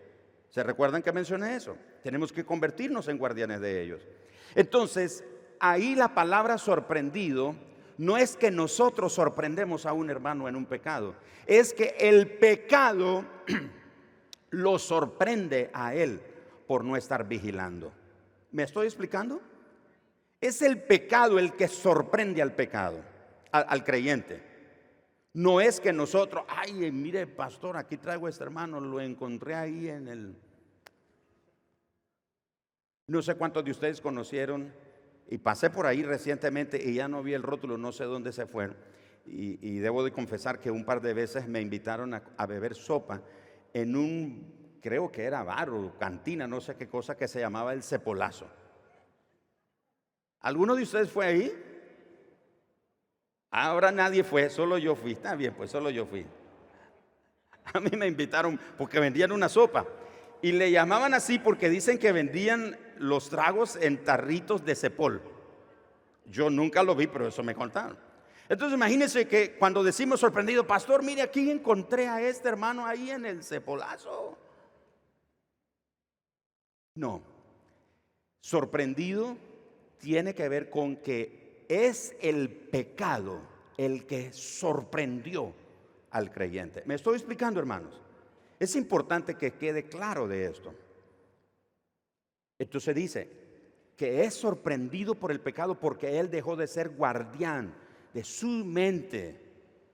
¿Se 0.50 0.64
recuerdan 0.64 1.02
que 1.02 1.12
mencioné 1.12 1.56
eso? 1.56 1.76
Tenemos 2.04 2.32
que 2.32 2.46
convertirnos 2.46 3.08
en 3.08 3.18
guardianes 3.18 3.60
de 3.60 3.82
ellos. 3.82 4.08
Entonces, 4.56 5.24
ahí 5.60 5.96
la 5.96 6.14
palabra 6.14 6.58
sorprendido 6.58 7.56
no 7.98 8.18
es 8.18 8.36
que 8.36 8.52
nosotros 8.52 9.14
sorprendemos 9.14 9.86
a 9.86 9.94
un 9.94 10.10
hermano 10.10 10.48
en 10.48 10.56
un 10.56 10.66
pecado, 10.66 11.16
es 11.46 11.74
que 11.74 11.96
el 12.00 12.28
pecado 12.28 13.26
lo 14.50 14.80
sorprende 14.80 15.70
a 15.74 15.96
él 15.96 16.22
por 16.68 16.84
no 16.84 16.96
estar 16.96 17.28
vigilando. 17.28 17.92
¿Me 18.52 18.64
estoy 18.64 18.88
explicando? 18.88 19.42
Es 20.40 20.62
el 20.62 20.82
pecado 20.82 21.40
el 21.40 21.54
que 21.54 21.68
sorprende 21.68 22.42
al 22.42 22.54
pecado, 22.54 23.00
al, 23.52 23.84
creyente. 23.84 24.44
No 25.34 25.62
es 25.62 25.80
que 25.80 25.94
nosotros, 25.94 26.44
ay, 26.48 26.92
mire, 26.92 27.26
pastor, 27.28 27.78
aquí 27.78 27.98
traigo 27.98 28.28
a 28.28 28.30
este 28.30 28.44
hermano, 28.44 28.80
lo 28.80 29.00
encontré 29.00 29.56
ahí 29.56 29.90
en 29.90 30.08
el... 30.08 30.36
No 33.08 33.22
sé 33.22 33.36
cuántos 33.36 33.64
de 33.66 33.72
ustedes 33.72 34.02
conocieron, 34.02 34.74
y 35.30 35.38
pasé 35.38 35.70
por 35.70 35.86
ahí 35.86 36.04
recientemente 36.04 36.82
y 36.84 36.96
ya 36.96 37.08
no 37.08 37.24
vi 37.24 37.34
el 37.34 37.44
rótulo, 37.44 37.78
no 37.78 37.92
sé 37.92 38.06
dónde 38.06 38.32
se 38.32 38.46
fueron. 38.46 38.78
Y, 39.26 39.80
debo 39.80 40.04
de 40.04 40.12
confesar 40.12 40.60
que 40.60 40.70
un 40.70 40.84
par 40.84 41.00
de 41.02 41.14
veces 41.14 41.48
me 41.48 41.62
invitaron 41.62 42.14
a, 42.14 42.24
a 42.36 42.46
beber 42.46 42.76
sopa 42.76 43.22
en 43.74 43.96
un 43.96 44.80
creo 44.82 45.10
que 45.10 45.24
era 45.24 45.44
bar 45.44 45.70
o 45.70 45.98
cantina, 45.98 46.46
no 46.46 46.60
sé 46.60 46.76
qué 46.76 46.90
cosa, 46.90 47.16
que 47.16 47.30
se 47.30 47.40
llamaba 47.40 47.72
el 47.72 47.84
Cepolazo. 47.84 48.48
¿Alguno 50.42 50.76
de 50.76 50.84
ustedes 50.84 51.10
fue 51.10 51.26
ahí? 51.26 51.64
Ahora 53.50 53.92
nadie 53.92 54.26
fue, 54.26 54.50
solo 54.50 54.78
yo 54.78 54.94
fui. 54.96 55.14
Está 55.14 55.36
bien, 55.36 55.54
pues 55.56 55.72
solo 55.72 55.90
yo 55.90 56.06
fui. 56.06 56.26
A 57.74 57.80
mí 57.80 57.92
me 57.96 58.08
invitaron 58.08 58.60
porque 58.78 59.00
vendían 59.00 59.32
una 59.32 59.48
sopa. 59.48 59.86
Y 60.42 60.52
le 60.52 60.70
llamaban 60.70 61.14
así 61.14 61.40
porque 61.40 61.70
dicen 61.70 61.98
que 61.98 62.12
vendían 62.12 62.78
los 63.04 63.30
tragos 63.30 63.76
en 63.76 64.04
tarritos 64.04 64.64
de 64.64 64.76
cepol. 64.76 65.22
Yo 66.26 66.50
nunca 66.50 66.84
lo 66.84 66.96
vi, 66.96 67.08
pero 67.08 67.28
eso 67.28 67.44
me 67.44 67.54
contaron. 67.54 67.98
Entonces 68.48 68.76
imagínense 68.76 69.28
que 69.28 69.56
cuando 69.58 69.84
decimos 69.84 70.20
sorprendido, 70.20 70.66
pastor, 70.66 71.04
mire 71.04 71.22
aquí 71.22 71.50
encontré 71.52 72.08
a 72.08 72.22
este 72.22 72.50
hermano 72.50 72.86
ahí 72.86 73.12
en 73.12 73.26
el 73.26 73.44
cepolazo. 73.44 74.38
No. 76.96 77.22
Sorprendido 78.40 79.38
tiene 79.98 80.34
que 80.34 80.48
ver 80.48 80.70
con 80.70 80.98
que 80.98 81.66
es 81.68 82.16
el 82.22 82.50
pecado 82.50 83.42
el 83.78 84.06
que 84.06 84.32
sorprendió 84.32 85.54
al 86.12 86.32
creyente. 86.32 86.84
¿Me 86.86 86.96
estoy 86.96 87.16
explicando, 87.16 87.60
hermanos? 87.60 88.00
Es 88.60 88.76
importante 88.76 89.36
que 89.36 89.54
quede 89.54 89.88
claro 89.90 90.28
de 90.28 90.46
esto. 90.46 90.74
Entonces 92.64 92.96
dice 92.96 93.30
que 93.98 94.24
es 94.24 94.34
sorprendido 94.34 95.16
por 95.16 95.32
el 95.32 95.42
pecado 95.42 95.80
porque 95.80 96.20
él 96.20 96.30
dejó 96.30 96.56
de 96.56 96.68
ser 96.68 96.90
guardián 96.90 97.74
de 98.14 98.24
su 98.24 98.48
mente, 98.48 99.40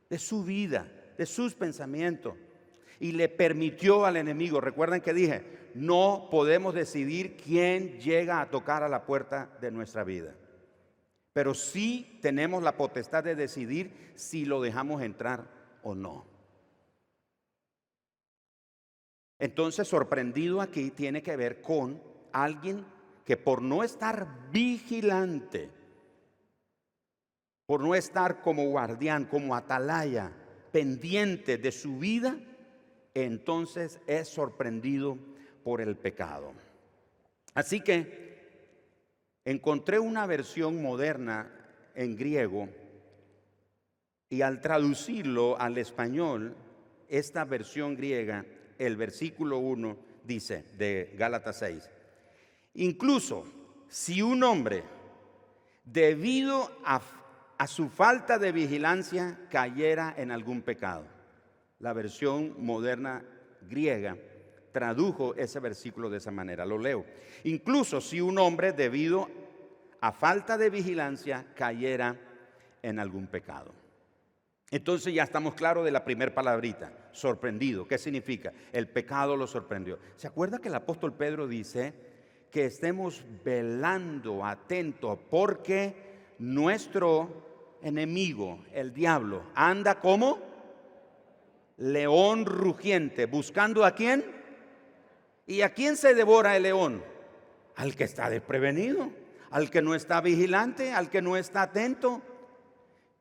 de 0.08 0.20
su 0.20 0.44
vida, 0.44 0.88
de 1.18 1.26
sus 1.26 1.56
pensamientos 1.56 2.36
y 3.00 3.14
le 3.14 3.28
permitió 3.28 4.06
al 4.06 4.18
enemigo. 4.18 4.62
Recuerden 4.62 5.02
que 5.02 5.14
dije, 5.14 5.72
no 5.74 6.28
podemos 6.30 6.76
decidir 6.76 7.38
quién 7.38 8.00
llega 8.00 8.40
a 8.40 8.50
tocar 8.50 8.84
a 8.84 8.90
la 8.90 9.06
puerta 9.06 9.50
de 9.60 9.72
nuestra 9.72 10.04
vida. 10.04 10.36
Pero 11.34 11.56
sí 11.56 12.20
tenemos 12.22 12.62
la 12.62 12.78
potestad 12.78 13.24
de 13.24 13.36
decidir 13.36 14.12
si 14.16 14.46
lo 14.46 14.62
dejamos 14.62 15.02
entrar 15.02 15.48
o 15.82 15.96
no. 15.96 16.26
Entonces, 19.40 19.88
sorprendido 19.88 20.62
aquí 20.62 20.92
tiene 20.92 21.24
que 21.24 21.38
ver 21.38 21.62
con 21.62 22.09
alguien 22.34 22.86
que 23.26 23.38
por 23.38 23.62
no 23.62 23.84
estar 23.84 24.50
vigilante, 24.52 25.70
por 27.66 27.82
no 27.82 27.94
estar 27.94 28.42
como 28.42 28.70
guardián, 28.70 29.26
como 29.26 29.56
atalaya, 29.56 30.32
pendiente 30.72 31.58
de 31.58 31.72
su 31.72 32.00
vida, 32.00 32.38
entonces 33.14 34.00
es 34.08 34.28
sorprendido 34.28 35.18
por 35.64 35.82
el 35.82 35.96
pecado. 35.96 36.54
Así 37.54 37.82
que 37.82 38.30
encontré 39.46 40.00
una 40.00 40.26
versión 40.26 40.82
moderna 40.82 41.52
en 41.96 42.16
griego 42.16 42.70
y 44.30 44.42
al 44.42 44.62
traducirlo 44.62 45.60
al 45.60 45.78
español, 45.78 46.56
esta 47.08 47.46
versión 47.46 47.96
griega 47.96 48.46
el 48.78 48.96
versículo 48.96 49.58
1 49.60 49.98
dice 50.24 50.64
de 50.78 51.14
Gálatas 51.18 51.60
6, 51.60 51.90
incluso 52.74 53.46
si 53.88 54.22
un 54.22 54.44
hombre, 54.44 54.84
debido 55.84 56.72
a, 56.86 57.02
su 57.68 57.90
falta 57.90 58.38
de 58.38 58.52
vigilancia, 58.52 59.48
cayera 59.50 60.14
en 60.16 60.32
algún 60.32 60.62
pecado, 60.62 61.06
la 61.80 61.94
versión 61.94 62.56
moderna 62.64 63.26
griega 63.62 64.18
tradujo 64.72 65.34
ese 65.36 65.60
versículo 65.60 66.10
de 66.10 66.18
esa 66.18 66.32
manera, 66.32 66.66
lo 66.66 66.78
leo, 66.78 67.06
incluso 67.44 68.00
si 68.00 68.22
un 68.22 68.38
hombre, 68.38 68.72
debido 68.72 69.28
a 70.00 70.12
falta 70.12 70.58
de 70.58 70.70
vigilancia, 70.70 71.48
cayera 71.56 72.16
en 72.82 73.00
algún 73.00 73.28
pecado. 73.28 73.74
Entonces 74.72 75.14
ya 75.14 75.24
estamos 75.24 75.56
claros 75.56 75.84
de 75.84 75.92
la 75.92 76.06
primera 76.06 76.34
palabrita, 76.34 77.10
sorprendido. 77.12 77.88
¿Qué 77.88 77.98
significa? 77.98 78.54
El 78.72 78.88
pecado 78.88 79.36
lo 79.36 79.48
sorprendió. 79.48 79.98
¿Se 80.16 80.28
acuerda 80.28 80.60
que 80.60 80.68
el 80.68 80.76
apóstol 80.76 81.14
Pedro 81.14 81.48
dice 81.48 82.09
que 82.52 82.66
estemos 82.66 83.24
velando, 83.44 84.44
atentos, 84.46 85.20
porque 85.30 85.96
nuestro 86.40 87.78
enemigo, 87.82 88.60
el 88.74 88.94
diablo, 88.94 89.44
anda 89.56 90.00
como 90.00 90.40
león 91.78 92.46
rugiente, 92.46 93.26
buscando 93.26 93.86
a 93.86 93.96
quién? 93.96 94.26
¿Y 95.48 95.62
a 95.62 95.74
quién 95.74 95.96
se 95.96 96.14
devora 96.14 96.58
el 96.58 96.64
león? 96.64 97.04
Al 97.76 97.96
que 97.96 98.04
está 98.04 98.30
desprevenido, 98.30 99.10
al 99.52 99.70
que 99.70 99.82
no 99.82 99.96
está 99.96 100.22
vigilante, 100.22 100.92
al 100.92 101.10
que 101.10 101.22
no 101.22 101.38
está 101.38 101.64
atento. 101.64 102.22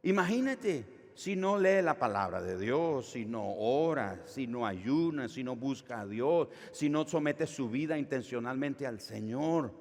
Imagínate, 0.03 0.85
si 1.19 1.35
no 1.35 1.59
lee 1.59 1.83
la 1.83 1.99
palabra 1.99 2.41
de 2.41 2.57
Dios, 2.57 3.11
si 3.11 3.25
no 3.25 3.45
ora, 3.57 4.21
si 4.25 4.47
no 4.47 4.65
ayuna, 4.65 5.29
si 5.29 5.43
no 5.43 5.57
busca 5.57 6.03
a 6.03 6.07
Dios, 6.07 6.47
si 6.71 6.89
no 6.89 7.09
somete 7.09 7.45
su 7.49 7.69
vida 7.69 7.99
intencionalmente 7.99 8.87
al 8.87 9.01
Señor. 9.01 9.73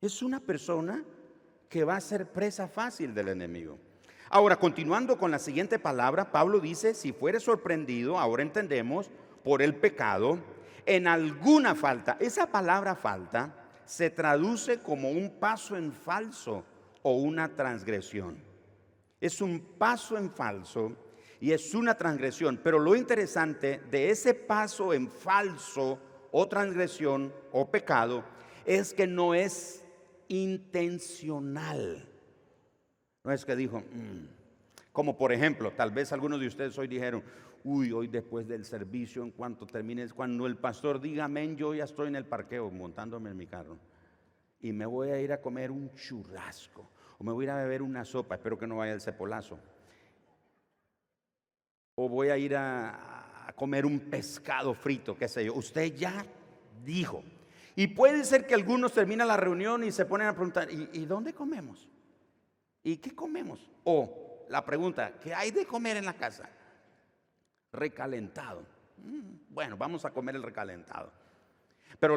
Es 0.00 0.22
una 0.22 0.38
persona 0.38 1.02
que 1.68 1.82
va 1.82 1.96
a 1.96 2.00
ser 2.00 2.30
presa 2.30 2.68
fácil 2.68 3.12
del 3.14 3.30
enemigo. 3.30 3.80
Ahora, 4.30 4.60
continuando 4.60 5.18
con 5.18 5.32
la 5.32 5.40
siguiente 5.40 5.80
palabra, 5.80 6.30
Pablo 6.30 6.60
dice, 6.60 6.94
si 6.94 7.12
fuere 7.12 7.40
sorprendido, 7.40 8.16
ahora 8.16 8.44
entendemos, 8.44 9.10
por 9.42 9.60
el 9.60 9.74
pecado, 9.74 10.38
en 10.86 11.08
alguna 11.08 11.74
falta. 11.74 12.16
Esa 12.20 12.46
palabra 12.46 12.94
falta 12.94 13.56
se 13.84 14.08
traduce 14.08 14.78
como 14.78 15.10
un 15.10 15.40
paso 15.40 15.76
en 15.76 15.92
falso 15.92 16.64
o 17.02 17.16
una 17.16 17.56
transgresión 17.56 18.51
es 19.22 19.40
un 19.40 19.60
paso 19.78 20.18
en 20.18 20.30
falso 20.32 20.96
y 21.40 21.52
es 21.52 21.74
una 21.76 21.94
transgresión. 21.96 22.60
Pero 22.62 22.80
lo 22.80 22.96
interesante 22.96 23.80
de 23.88 24.10
ese 24.10 24.34
paso 24.34 24.92
en 24.92 25.08
falso 25.08 26.00
o 26.32 26.48
transgresión 26.48 27.32
o 27.52 27.70
pecado 27.70 28.24
es 28.66 28.92
que 28.92 29.06
no 29.06 29.32
es 29.32 29.84
intencional. 30.26 32.08
No 33.22 33.30
es 33.30 33.44
que 33.44 33.54
dijo, 33.54 33.78
mm". 33.78 34.26
como 34.90 35.16
por 35.16 35.32
ejemplo, 35.32 35.70
tal 35.70 35.92
vez 35.92 36.12
algunos 36.12 36.40
de 36.40 36.48
ustedes 36.48 36.76
hoy 36.76 36.88
dijeron, 36.88 37.22
uy, 37.62 37.92
hoy 37.92 38.08
después 38.08 38.48
del 38.48 38.64
servicio, 38.64 39.22
en 39.22 39.30
cuanto 39.30 39.66
termine, 39.66 40.08
cuando 40.08 40.48
el 40.48 40.56
pastor 40.56 41.00
diga 41.00 41.26
amén, 41.26 41.56
yo 41.56 41.72
ya 41.74 41.84
estoy 41.84 42.08
en 42.08 42.16
el 42.16 42.26
parqueo 42.26 42.72
montándome 42.72 43.30
en 43.30 43.36
mi 43.36 43.46
carro 43.46 43.78
y 44.58 44.72
me 44.72 44.84
voy 44.84 45.10
a 45.10 45.20
ir 45.20 45.32
a 45.32 45.40
comer 45.40 45.70
un 45.70 45.94
churrasco 45.94 46.90
me 47.22 47.32
voy 47.32 47.44
a 47.44 47.46
ir 47.46 47.50
a 47.50 47.56
beber 47.56 47.82
una 47.82 48.04
sopa, 48.04 48.34
espero 48.34 48.58
que 48.58 48.66
no 48.66 48.76
vaya 48.76 48.92
el 48.92 49.00
cepolazo, 49.00 49.58
o 51.94 52.08
voy 52.08 52.30
a 52.30 52.38
ir 52.38 52.56
a, 52.56 53.52
comer 53.54 53.84
un 53.84 54.00
pescado 54.00 54.72
frito, 54.72 55.16
qué 55.16 55.28
sé 55.28 55.44
yo. 55.44 55.54
Usted 55.54 55.94
ya 55.94 56.24
dijo. 56.84 57.22
Y 57.76 57.88
puede 57.88 58.24
ser 58.24 58.46
que 58.46 58.54
algunos 58.54 58.92
terminan 58.92 59.28
la 59.28 59.36
reunión 59.36 59.84
y 59.84 59.92
se 59.92 60.06
ponen 60.06 60.28
a 60.28 60.32
preguntar, 60.32 60.68
¿y, 60.70 61.04
dónde 61.04 61.32
comemos? 61.32 61.88
¿Y 62.82 62.96
qué 62.96 63.14
comemos? 63.14 63.70
O 63.84 64.46
la 64.48 64.64
pregunta, 64.64 65.12
¿qué 65.20 65.34
hay 65.34 65.50
de 65.50 65.66
comer 65.66 65.98
en 65.98 66.06
la 66.06 66.14
casa? 66.14 66.48
Recalentado. 67.72 68.62
Mm, 68.98 69.52
bueno, 69.54 69.76
vamos 69.76 70.04
a 70.04 70.10
comer 70.10 70.36
el 70.36 70.42
recalentado. 70.42 71.12
Pero 72.00 72.16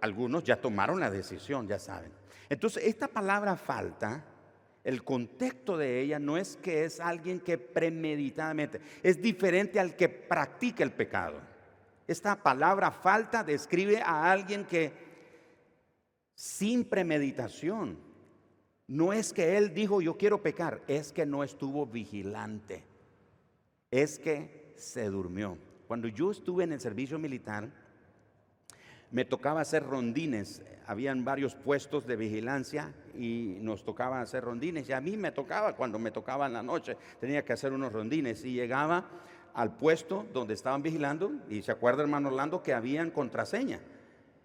algunos 0.00 0.44
ya 0.44 0.60
tomaron 0.60 1.00
la 1.00 1.10
decisión, 1.10 1.66
ya 1.66 1.78
saben. 1.78 2.12
Entonces, 2.48 2.84
esta 2.84 3.08
palabra 3.08 3.56
falta, 3.56 4.24
el 4.82 5.02
contexto 5.02 5.76
de 5.76 6.00
ella 6.00 6.18
no 6.18 6.36
es 6.36 6.56
que 6.56 6.84
es 6.84 7.00
alguien 7.00 7.40
que 7.40 7.58
premeditadamente, 7.58 8.80
es 9.02 9.20
diferente 9.20 9.80
al 9.80 9.96
que 9.96 10.08
practica 10.08 10.84
el 10.84 10.92
pecado. 10.92 11.40
Esta 12.06 12.42
palabra 12.42 12.90
falta 12.90 13.42
describe 13.42 14.00
a 14.02 14.30
alguien 14.30 14.64
que 14.64 14.92
sin 16.34 16.84
premeditación, 16.84 17.98
no 18.86 19.12
es 19.12 19.32
que 19.32 19.56
él 19.56 19.72
dijo 19.72 20.02
yo 20.02 20.18
quiero 20.18 20.42
pecar, 20.42 20.82
es 20.86 21.12
que 21.12 21.24
no 21.24 21.42
estuvo 21.42 21.86
vigilante, 21.86 22.84
es 23.90 24.18
que 24.18 24.74
se 24.76 25.06
durmió. 25.06 25.56
Cuando 25.86 26.08
yo 26.08 26.30
estuve 26.30 26.64
en 26.64 26.72
el 26.72 26.80
servicio 26.80 27.18
militar, 27.18 27.70
me 29.14 29.24
tocaba 29.24 29.60
hacer 29.60 29.84
rondines. 29.86 30.60
Habían 30.88 31.24
varios 31.24 31.54
puestos 31.54 32.04
de 32.04 32.16
vigilancia 32.16 32.92
y 33.16 33.58
nos 33.60 33.84
tocaba 33.84 34.20
hacer 34.20 34.42
rondines. 34.42 34.88
Y 34.88 34.92
a 34.92 35.00
mí 35.00 35.16
me 35.16 35.30
tocaba, 35.30 35.76
cuando 35.76 36.00
me 36.00 36.10
tocaba 36.10 36.46
en 36.46 36.52
la 36.52 36.64
noche, 36.64 36.96
tenía 37.20 37.44
que 37.44 37.52
hacer 37.52 37.72
unos 37.72 37.92
rondines. 37.92 38.44
Y 38.44 38.54
llegaba 38.54 39.06
al 39.54 39.76
puesto 39.76 40.26
donde 40.32 40.54
estaban 40.54 40.82
vigilando, 40.82 41.30
y 41.48 41.62
se 41.62 41.70
acuerda 41.70 42.02
hermano 42.02 42.26
Orlando 42.26 42.60
que 42.64 42.74
habían 42.74 43.12
contraseña. 43.12 43.78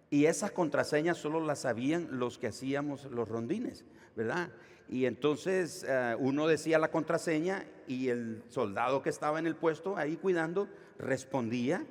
Y 0.08 0.26
esas 0.26 0.52
contraseñas 0.52 1.18
solo 1.18 1.44
las 1.44 1.58
sabían 1.58 2.06
los 2.12 2.38
que 2.38 2.46
hacíamos 2.46 3.06
los 3.06 3.28
rondines, 3.28 3.84
¿verdad? 4.14 4.50
Y 4.88 5.06
entonces 5.06 5.84
eh, 5.88 6.14
uno 6.16 6.46
decía 6.46 6.78
la 6.78 6.92
contraseña 6.92 7.64
y 7.88 8.08
el 8.08 8.44
soldado 8.48 9.02
que 9.02 9.10
estaba 9.10 9.40
en 9.40 9.48
el 9.48 9.56
puesto 9.56 9.96
ahí 9.96 10.16
cuidando 10.16 10.68
respondía 10.96 11.84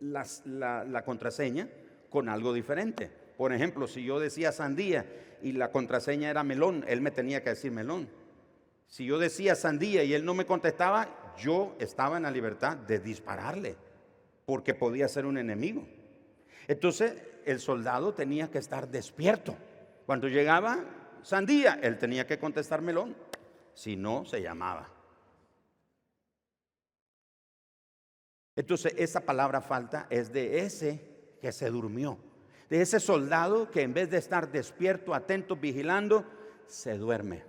la, 0.00 1.02
contraseña 1.04 1.68
con 2.10 2.28
algo 2.28 2.52
diferente. 2.52 3.10
Por 3.36 3.52
ejemplo, 3.52 3.86
si 3.86 4.04
yo 4.04 4.18
decía 4.18 4.52
sandía 4.52 5.04
y 5.42 5.52
la 5.52 5.70
contraseña 5.70 6.30
era 6.30 6.44
melón, 6.44 6.84
él 6.88 7.00
me 7.00 7.10
tenía 7.10 7.42
que 7.42 7.50
decir 7.50 7.72
melón. 7.72 8.08
Si 8.88 9.04
yo 9.04 9.18
decía 9.18 9.54
sandía 9.54 10.04
y 10.04 10.14
él 10.14 10.24
no 10.24 10.34
me 10.34 10.46
contestaba, 10.46 11.34
yo 11.36 11.76
estaba 11.78 12.16
en 12.16 12.22
la 12.22 12.30
libertad 12.30 12.76
de 12.76 12.98
dispararle, 12.98 13.76
porque 14.44 14.74
podía 14.74 15.08
ser 15.08 15.26
un 15.26 15.38
enemigo. 15.38 15.86
Entonces, 16.68 17.14
el 17.44 17.60
soldado 17.60 18.14
tenía 18.14 18.50
que 18.50 18.58
estar 18.58 18.88
despierto. 18.88 19.56
Cuando 20.06 20.28
llegaba 20.28 20.84
sandía, 21.22 21.78
él 21.82 21.98
tenía 21.98 22.26
que 22.26 22.38
contestar 22.38 22.80
melón, 22.80 23.14
si 23.74 23.96
no, 23.96 24.24
se 24.24 24.40
llamaba. 24.40 24.95
Entonces 28.56 28.94
esa 28.96 29.20
palabra 29.20 29.60
falta 29.60 30.06
es 30.08 30.32
de 30.32 30.60
ese 30.60 31.00
que 31.40 31.52
se 31.52 31.70
durmió, 31.70 32.18
de 32.70 32.80
ese 32.80 32.98
soldado 32.98 33.70
que 33.70 33.82
en 33.82 33.92
vez 33.92 34.10
de 34.10 34.16
estar 34.16 34.50
despierto, 34.50 35.14
atento, 35.14 35.56
vigilando, 35.56 36.24
se 36.66 36.96
duerme. 36.96 37.44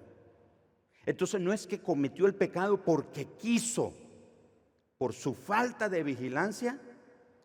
Entonces 1.05 1.39
no 1.39 1.53
es 1.53 1.65
que 1.65 1.79
cometió 1.79 2.25
el 2.25 2.35
pecado 2.35 2.83
porque 2.83 3.25
quiso, 3.37 3.93
por 4.97 5.13
su 5.13 5.33
falta 5.33 5.87
de 5.87 6.03
vigilancia, 6.03 6.77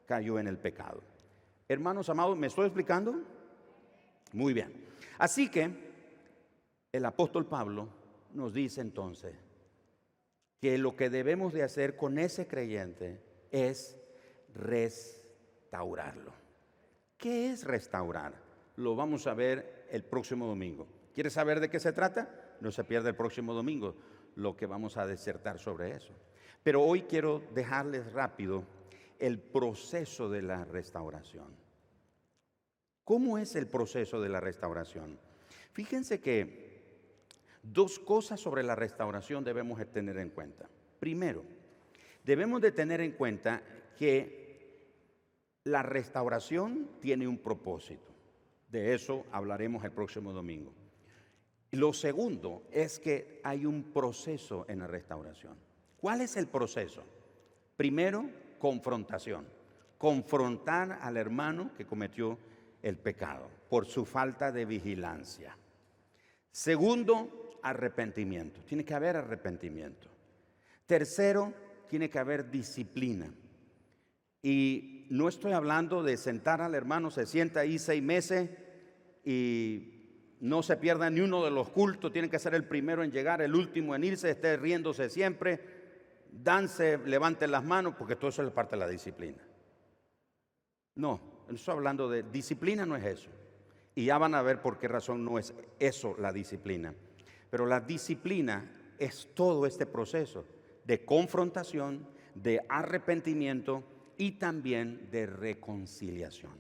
cayó 0.06 0.40
en 0.40 0.48
el 0.48 0.58
pecado. 0.58 1.00
Hermanos 1.68 2.08
amados, 2.08 2.36
¿me 2.36 2.48
estoy 2.48 2.66
explicando? 2.66 3.22
Muy 4.32 4.52
bien. 4.52 4.72
Así 5.18 5.48
que 5.48 5.70
el 6.90 7.04
apóstol 7.04 7.46
Pablo 7.46 7.88
nos 8.34 8.52
dice 8.52 8.80
entonces 8.80 9.36
que 10.60 10.76
lo 10.78 10.96
que 10.96 11.10
debemos 11.10 11.52
de 11.52 11.62
hacer 11.62 11.96
con 11.96 12.18
ese 12.18 12.48
creyente 12.48 13.31
es 13.52 13.96
restaurarlo. 14.54 16.32
¿Qué 17.16 17.52
es 17.52 17.64
restaurar? 17.64 18.34
Lo 18.76 18.96
vamos 18.96 19.28
a 19.28 19.34
ver 19.34 19.86
el 19.90 20.02
próximo 20.02 20.46
domingo. 20.46 20.88
¿Quieres 21.14 21.34
saber 21.34 21.60
de 21.60 21.70
qué 21.70 21.78
se 21.78 21.92
trata? 21.92 22.56
No 22.60 22.72
se 22.72 22.82
pierda 22.82 23.10
el 23.10 23.14
próximo 23.14 23.54
domingo 23.54 23.94
lo 24.34 24.56
que 24.56 24.66
vamos 24.66 24.96
a 24.96 25.06
disertar 25.06 25.58
sobre 25.58 25.94
eso. 25.94 26.14
Pero 26.62 26.82
hoy 26.82 27.02
quiero 27.02 27.42
dejarles 27.54 28.12
rápido 28.12 28.64
el 29.18 29.38
proceso 29.38 30.28
de 30.28 30.42
la 30.42 30.64
restauración. 30.64 31.54
¿Cómo 33.04 33.38
es 33.38 33.54
el 33.56 33.66
proceso 33.66 34.20
de 34.20 34.28
la 34.28 34.40
restauración? 34.40 35.18
Fíjense 35.72 36.20
que 36.20 36.72
dos 37.62 37.98
cosas 37.98 38.40
sobre 38.40 38.62
la 38.62 38.74
restauración 38.74 39.44
debemos 39.44 39.80
tener 39.92 40.18
en 40.18 40.30
cuenta. 40.30 40.68
Primero, 40.98 41.44
debemos 42.24 42.60
de 42.60 42.72
tener 42.72 43.00
en 43.00 43.12
cuenta 43.12 43.62
que 43.98 44.42
la 45.64 45.82
restauración 45.82 46.90
tiene 47.00 47.28
un 47.28 47.38
propósito. 47.38 48.10
De 48.68 48.94
eso 48.94 49.26
hablaremos 49.30 49.84
el 49.84 49.92
próximo 49.92 50.32
domingo. 50.32 50.72
Lo 51.72 51.92
segundo 51.92 52.64
es 52.70 52.98
que 52.98 53.40
hay 53.44 53.64
un 53.64 53.92
proceso 53.92 54.66
en 54.68 54.80
la 54.80 54.86
restauración. 54.86 55.56
¿Cuál 55.96 56.20
es 56.20 56.36
el 56.36 56.48
proceso? 56.48 57.02
Primero, 57.76 58.28
confrontación. 58.58 59.46
Confrontar 59.96 60.98
al 61.00 61.16
hermano 61.16 61.70
que 61.76 61.86
cometió 61.86 62.38
el 62.82 62.98
pecado 62.98 63.48
por 63.70 63.86
su 63.86 64.04
falta 64.04 64.50
de 64.50 64.64
vigilancia. 64.64 65.56
Segundo, 66.50 67.58
arrepentimiento. 67.62 68.60
Tiene 68.62 68.84
que 68.84 68.94
haber 68.94 69.16
arrepentimiento. 69.16 70.08
Tercero, 70.86 71.54
tiene 71.92 72.08
que 72.08 72.18
haber 72.18 72.50
disciplina. 72.50 73.30
Y 74.40 75.04
no 75.10 75.28
estoy 75.28 75.52
hablando 75.52 76.02
de 76.02 76.16
sentar 76.16 76.62
al 76.62 76.74
hermano, 76.74 77.10
se 77.10 77.26
sienta 77.26 77.60
ahí 77.60 77.78
seis 77.78 78.02
meses 78.02 78.48
y 79.22 80.38
no 80.40 80.62
se 80.62 80.78
pierda 80.78 81.10
ni 81.10 81.20
uno 81.20 81.44
de 81.44 81.50
los 81.50 81.68
cultos, 81.68 82.10
tiene 82.10 82.30
que 82.30 82.38
ser 82.38 82.54
el 82.54 82.64
primero 82.64 83.04
en 83.04 83.12
llegar, 83.12 83.42
el 83.42 83.54
último 83.54 83.94
en 83.94 84.04
irse, 84.04 84.30
esté 84.30 84.56
riéndose 84.56 85.10
siempre, 85.10 85.60
danse, 86.30 86.96
levante 86.96 87.46
las 87.46 87.62
manos, 87.62 87.94
porque 87.98 88.16
todo 88.16 88.30
eso 88.30 88.42
es 88.42 88.50
parte 88.52 88.74
de 88.74 88.80
la 88.80 88.88
disciplina. 88.88 89.46
No, 90.94 91.20
no 91.46 91.54
estoy 91.54 91.74
hablando 91.74 92.08
de 92.08 92.22
disciplina, 92.22 92.86
no 92.86 92.96
es 92.96 93.04
eso. 93.04 93.28
Y 93.94 94.06
ya 94.06 94.16
van 94.16 94.34
a 94.34 94.40
ver 94.40 94.62
por 94.62 94.78
qué 94.78 94.88
razón 94.88 95.26
no 95.26 95.38
es 95.38 95.52
eso 95.78 96.16
la 96.18 96.32
disciplina. 96.32 96.94
Pero 97.50 97.66
la 97.66 97.80
disciplina 97.80 98.94
es 98.98 99.28
todo 99.34 99.66
este 99.66 99.84
proceso 99.84 100.46
de 100.84 101.04
confrontación, 101.04 102.06
de 102.34 102.60
arrepentimiento 102.68 103.84
y 104.16 104.32
también 104.32 105.08
de 105.10 105.26
reconciliación. 105.26 106.52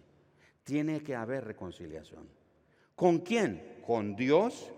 Tiene 0.64 1.02
que 1.02 1.14
haber 1.14 1.44
reconciliación. 1.44 2.28
¿Con 2.94 3.20
quién? 3.20 3.80
Con 3.84 4.14
Dios, 4.14 4.72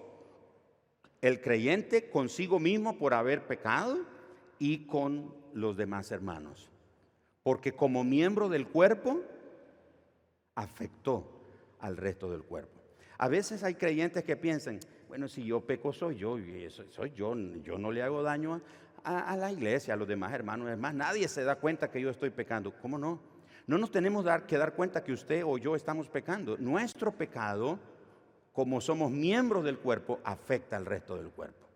el 1.21 1.41
creyente 1.41 2.11
consigo 2.11 2.59
mismo 2.59 2.99
por 2.99 3.15
haber 3.15 3.47
pecado 3.47 3.99
y 4.59 4.87
con 4.87 5.35
los 5.53 5.77
demás 5.77 6.11
hermanos. 6.11 6.71
Porque 7.43 7.73
como 7.73 8.05
miembro 8.05 8.49
del 8.49 8.67
cuerpo, 8.69 9.21
afectó 10.55 11.31
al 11.81 11.97
resto 11.97 12.31
del 12.31 12.43
cuerpo. 12.43 12.81
A 13.19 13.29
veces 13.29 13.63
hay 13.63 13.75
creyentes 13.75 14.25
que 14.25 14.37
piensan, 14.37 14.81
bueno, 15.09 15.29
si 15.29 15.45
yo 15.45 15.61
peco 15.61 15.93
soy 15.93 16.17
yo, 16.17 16.37
soy 16.91 17.13
yo, 17.13 17.35
yo 17.63 17.79
no 17.79 17.93
le 17.93 18.03
hago 18.03 18.23
daño 18.23 18.55
a, 18.55 18.61
a 19.05 19.37
la 19.37 19.53
iglesia, 19.53 19.95
a 19.95 19.97
los 19.97 20.09
demás 20.09 20.33
hermanos. 20.33 20.77
Más, 20.79 20.95
nadie 20.95 21.29
se 21.29 21.45
da 21.45 21.57
cuenta 21.57 21.91
que 21.91 22.01
yo 22.01 22.11
estoy 22.11 22.31
pecando. 22.31 22.73
¿Cómo 22.81 22.99
no? 22.99 23.21
No 23.67 23.79
nos 23.79 23.91
tenemos 23.91 24.27
que 24.47 24.59
dar 24.59 24.75
cuenta 24.75 25.05
que 25.05 25.13
usted 25.13 25.45
o 25.45 25.59
yo 25.59 25.77
estamos 25.77 26.09
pecando. 26.09 26.57
Nuestro 26.59 27.13
pecado 27.13 27.79
como 28.55 28.81
somos 28.81 29.11
miembros 29.11 29.65
del 29.65 29.81
cuerpo, 29.81 30.21
afecta 30.23 30.77
al 30.77 30.87
resto 30.87 31.17
del 31.17 31.31
cuerpo. 31.31 31.67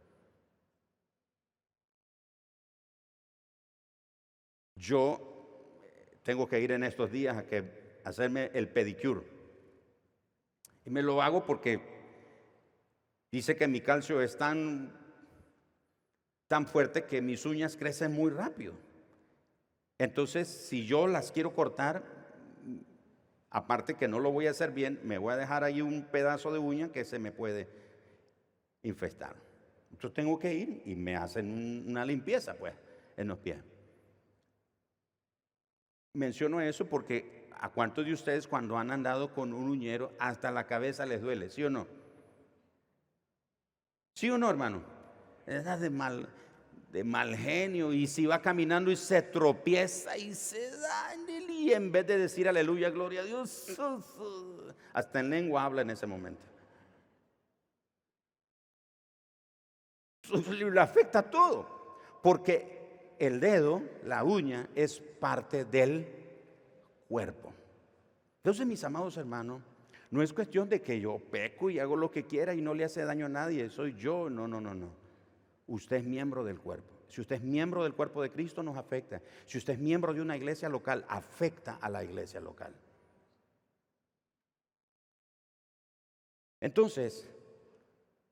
Yo 4.76 5.80
eh, 5.82 6.20
tengo 6.22 6.48
que 6.48 6.60
ir 6.60 6.70
en 6.70 6.84
estos 6.84 7.10
días 7.10 7.36
a 7.36 7.44
que 7.44 8.00
hacerme 8.04 8.52
el 8.54 8.68
pedicure. 8.68 9.22
Y 10.84 10.90
me 10.90 11.02
lo 11.02 11.20
hago 11.20 11.44
porque 11.44 11.80
dice 13.32 13.56
que 13.56 13.66
mi 13.66 13.80
calcio 13.80 14.22
es 14.22 14.38
tan, 14.38 14.96
tan 16.48 16.66
fuerte 16.66 17.04
que 17.04 17.22
mis 17.22 17.46
uñas 17.46 17.76
crecen 17.76 18.12
muy 18.12 18.30
rápido. 18.30 18.74
Entonces, 19.98 20.48
si 20.48 20.86
yo 20.86 21.06
las 21.06 21.32
quiero 21.32 21.54
cortar, 21.54 22.18
Aparte 23.50 23.94
que 23.94 24.08
no 24.08 24.18
lo 24.18 24.30
voy 24.30 24.46
a 24.46 24.50
hacer 24.50 24.72
bien, 24.72 25.00
me 25.04 25.16
voy 25.16 25.32
a 25.32 25.36
dejar 25.36 25.64
ahí 25.64 25.80
un 25.80 26.04
pedazo 26.04 26.52
de 26.52 26.58
uña 26.58 26.92
que 26.92 27.04
se 27.04 27.18
me 27.18 27.32
puede 27.32 27.68
infestar. 28.82 29.36
Entonces 29.90 30.14
tengo 30.14 30.38
que 30.38 30.52
ir 30.52 30.82
y 30.84 30.94
me 30.94 31.16
hacen 31.16 31.88
una 31.88 32.04
limpieza, 32.04 32.54
pues, 32.54 32.74
en 33.16 33.28
los 33.28 33.38
pies. 33.38 33.58
Menciono 36.12 36.60
eso 36.60 36.86
porque 36.86 37.48
a 37.58 37.70
cuántos 37.70 38.04
de 38.04 38.12
ustedes 38.12 38.46
cuando 38.46 38.76
han 38.76 38.90
andado 38.90 39.32
con 39.32 39.54
un 39.54 39.68
uñero 39.70 40.12
hasta 40.18 40.50
la 40.50 40.66
cabeza 40.66 41.06
les 41.06 41.22
duele, 41.22 41.48
¿sí 41.48 41.64
o 41.64 41.70
no? 41.70 41.86
¿Sí 44.14 44.28
o 44.28 44.36
no, 44.36 44.50
hermano? 44.50 44.97
Es 45.48 45.80
de 45.80 45.88
mal, 45.88 46.28
de 46.92 47.04
mal 47.04 47.34
genio 47.34 47.92
y 47.94 48.06
si 48.06 48.26
va 48.26 48.42
caminando 48.42 48.90
y 48.90 48.96
se 48.96 49.22
tropieza 49.22 50.18
y 50.18 50.34
se 50.34 50.70
da 50.72 51.14
y 51.58 51.72
en 51.72 51.90
vez 51.90 52.06
de 52.06 52.18
decir 52.18 52.48
aleluya, 52.48 52.90
gloria 52.90 53.22
a 53.22 53.24
Dios, 53.24 53.76
hasta 54.92 55.20
en 55.20 55.30
lengua 55.30 55.64
habla 55.64 55.82
en 55.82 55.90
ese 55.90 56.06
momento. 56.06 56.40
Le 60.30 60.80
afecta 60.80 61.22
todo, 61.22 61.98
porque 62.22 63.14
el 63.18 63.40
dedo, 63.40 63.82
la 64.04 64.24
uña, 64.24 64.68
es 64.74 65.00
parte 65.00 65.64
del 65.64 66.06
cuerpo. 67.08 67.52
Entonces, 68.36 68.66
mis 68.66 68.84
amados 68.84 69.16
hermanos, 69.16 69.62
no 70.10 70.22
es 70.22 70.32
cuestión 70.32 70.68
de 70.68 70.80
que 70.80 71.00
yo 71.00 71.18
peco 71.18 71.70
y 71.70 71.78
hago 71.78 71.96
lo 71.96 72.10
que 72.10 72.24
quiera 72.24 72.54
y 72.54 72.60
no 72.60 72.74
le 72.74 72.84
hace 72.84 73.04
daño 73.04 73.26
a 73.26 73.30
nadie, 73.30 73.68
soy 73.68 73.94
yo, 73.94 74.30
no, 74.30 74.46
no, 74.46 74.60
no, 74.60 74.74
no. 74.74 75.07
Usted 75.68 75.96
es 75.96 76.04
miembro 76.04 76.44
del 76.44 76.58
cuerpo. 76.58 76.98
Si 77.08 77.20
usted 77.20 77.36
es 77.36 77.42
miembro 77.42 77.84
del 77.84 77.94
cuerpo 77.94 78.22
de 78.22 78.30
Cristo, 78.30 78.62
nos 78.62 78.76
afecta. 78.76 79.22
Si 79.46 79.58
usted 79.58 79.74
es 79.74 79.78
miembro 79.78 80.12
de 80.12 80.20
una 80.20 80.36
iglesia 80.36 80.68
local, 80.68 81.04
afecta 81.08 81.78
a 81.80 81.88
la 81.88 82.02
iglesia 82.04 82.40
local. 82.40 82.74
Entonces, 86.60 87.28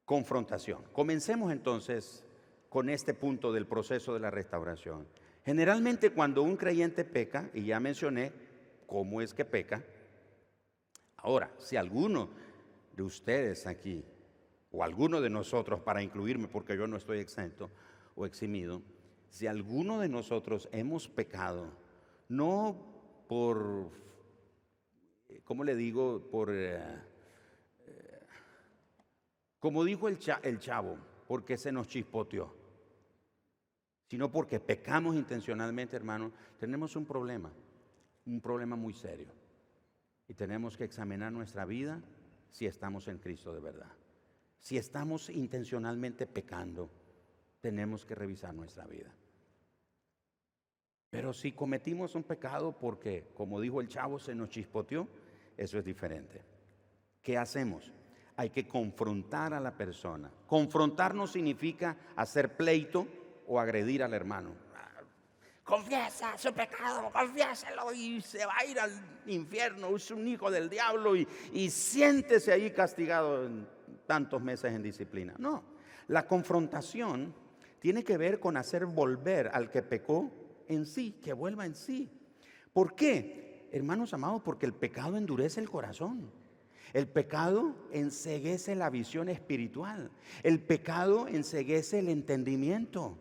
confrontación. 0.04 0.82
Comencemos 0.92 1.52
entonces 1.52 2.24
con 2.68 2.88
este 2.88 3.14
punto 3.14 3.52
del 3.52 3.66
proceso 3.66 4.14
de 4.14 4.20
la 4.20 4.30
restauración. 4.30 5.06
Generalmente 5.44 6.10
cuando 6.10 6.42
un 6.42 6.56
creyente 6.56 7.04
peca, 7.04 7.50
y 7.54 7.66
ya 7.66 7.78
mencioné 7.80 8.32
cómo 8.86 9.20
es 9.20 9.32
que 9.32 9.44
peca, 9.44 9.84
ahora, 11.18 11.52
si 11.58 11.76
alguno 11.76 12.30
de 12.94 13.02
ustedes 13.02 13.66
aquí, 13.66 14.04
o 14.76 14.84
alguno 14.84 15.22
de 15.22 15.30
nosotros, 15.30 15.80
para 15.80 16.02
incluirme 16.02 16.48
porque 16.48 16.76
yo 16.76 16.86
no 16.86 16.98
estoy 16.98 17.18
exento, 17.18 17.70
o 18.14 18.26
eximido, 18.26 18.82
si 19.30 19.46
alguno 19.46 19.98
de 20.00 20.08
nosotros 20.10 20.68
hemos 20.70 21.08
pecado, 21.08 21.70
no 22.28 22.76
por, 23.26 23.90
¿cómo 25.44 25.64
le 25.64 25.74
digo? 25.74 26.28
Por, 26.30 26.50
eh, 26.52 26.78
eh, 27.86 28.20
como 29.58 29.82
dijo 29.82 30.08
el, 30.08 30.18
el 30.42 30.58
chavo, 30.58 30.98
porque 31.26 31.56
se 31.56 31.72
nos 31.72 31.88
chispoteó, 31.88 32.54
sino 34.04 34.30
porque 34.30 34.60
pecamos 34.60 35.16
intencionalmente, 35.16 35.96
hermano, 35.96 36.32
tenemos 36.58 36.96
un 36.96 37.06
problema, 37.06 37.50
un 38.26 38.42
problema 38.42 38.76
muy 38.76 38.92
serio. 38.92 39.32
Y 40.28 40.34
tenemos 40.34 40.76
que 40.76 40.84
examinar 40.84 41.32
nuestra 41.32 41.64
vida 41.64 42.02
si 42.50 42.66
estamos 42.66 43.08
en 43.08 43.18
Cristo 43.18 43.54
de 43.54 43.60
verdad. 43.60 43.90
Si 44.66 44.76
estamos 44.76 45.30
intencionalmente 45.30 46.26
pecando 46.26 46.90
tenemos 47.60 48.04
que 48.04 48.16
revisar 48.16 48.52
nuestra 48.52 48.84
vida. 48.84 49.14
Pero 51.08 51.32
si 51.32 51.52
cometimos 51.52 52.16
un 52.16 52.24
pecado 52.24 52.76
porque, 52.76 53.28
como 53.36 53.60
dijo 53.60 53.80
el 53.80 53.86
chavo, 53.86 54.18
se 54.18 54.34
nos 54.34 54.48
chispoteó, 54.50 55.06
eso 55.56 55.78
es 55.78 55.84
diferente. 55.84 56.42
¿Qué 57.22 57.38
hacemos? 57.38 57.92
Hay 58.34 58.50
que 58.50 58.66
confrontar 58.66 59.54
a 59.54 59.60
la 59.60 59.70
persona. 59.70 60.32
Confrontar 60.48 61.14
no 61.14 61.28
significa 61.28 61.96
hacer 62.16 62.56
pleito 62.56 63.06
o 63.46 63.60
agredir 63.60 64.02
al 64.02 64.14
hermano. 64.14 64.50
Confiesa 65.62 66.36
su 66.36 66.52
pecado, 66.52 67.12
confiéselo 67.12 67.92
y 67.92 68.20
se 68.20 68.44
va 68.44 68.56
a 68.58 68.64
ir 68.64 68.80
al 68.80 68.90
infierno, 69.26 69.94
es 69.94 70.10
un 70.10 70.26
hijo 70.26 70.50
del 70.50 70.68
diablo 70.68 71.14
y, 71.14 71.26
y 71.52 71.70
siéntese 71.70 72.52
ahí 72.52 72.72
castigado 72.72 73.48
tantos 74.06 74.42
meses 74.42 74.72
en 74.72 74.82
disciplina. 74.82 75.34
No, 75.38 75.62
la 76.08 76.26
confrontación 76.26 77.34
tiene 77.78 78.04
que 78.04 78.16
ver 78.16 78.40
con 78.40 78.56
hacer 78.56 78.86
volver 78.86 79.48
al 79.52 79.70
que 79.70 79.82
pecó 79.82 80.30
en 80.68 80.86
sí, 80.86 81.18
que 81.22 81.32
vuelva 81.32 81.66
en 81.66 81.74
sí. 81.74 82.10
¿Por 82.72 82.94
qué? 82.94 83.68
Hermanos 83.72 84.14
amados, 84.14 84.42
porque 84.42 84.66
el 84.66 84.72
pecado 84.72 85.16
endurece 85.16 85.60
el 85.60 85.70
corazón. 85.70 86.30
El 86.92 87.08
pecado 87.08 87.74
enseguece 87.92 88.74
la 88.74 88.90
visión 88.90 89.28
espiritual. 89.28 90.10
El 90.42 90.60
pecado 90.60 91.28
enseguece 91.28 91.98
el 91.98 92.08
entendimiento. 92.08 93.18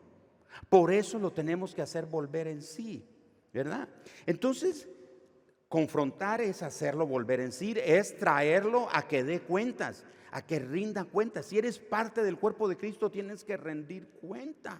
Por 0.69 0.93
eso 0.93 1.19
lo 1.19 1.33
tenemos 1.33 1.75
que 1.75 1.81
hacer 1.81 2.05
volver 2.05 2.47
en 2.47 2.61
sí, 2.61 3.05
¿verdad? 3.53 3.89
Entonces, 4.25 4.87
confrontar 5.75 6.39
es 6.39 6.63
hacerlo 6.63 7.05
volver 7.05 7.41
en 7.41 7.51
sí, 7.51 7.75
es 7.83 8.17
traerlo 8.17 8.88
a 8.93 9.09
que 9.09 9.25
dé 9.25 9.41
cuentas, 9.41 10.05
a 10.31 10.41
que 10.41 10.57
rinda 10.57 11.03
cuentas. 11.03 11.47
Si 11.47 11.57
eres 11.57 11.79
parte 11.79 12.23
del 12.23 12.38
cuerpo 12.38 12.69
de 12.69 12.77
Cristo, 12.77 13.11
tienes 13.11 13.43
que 13.43 13.57
rendir 13.57 14.07
cuenta. 14.07 14.79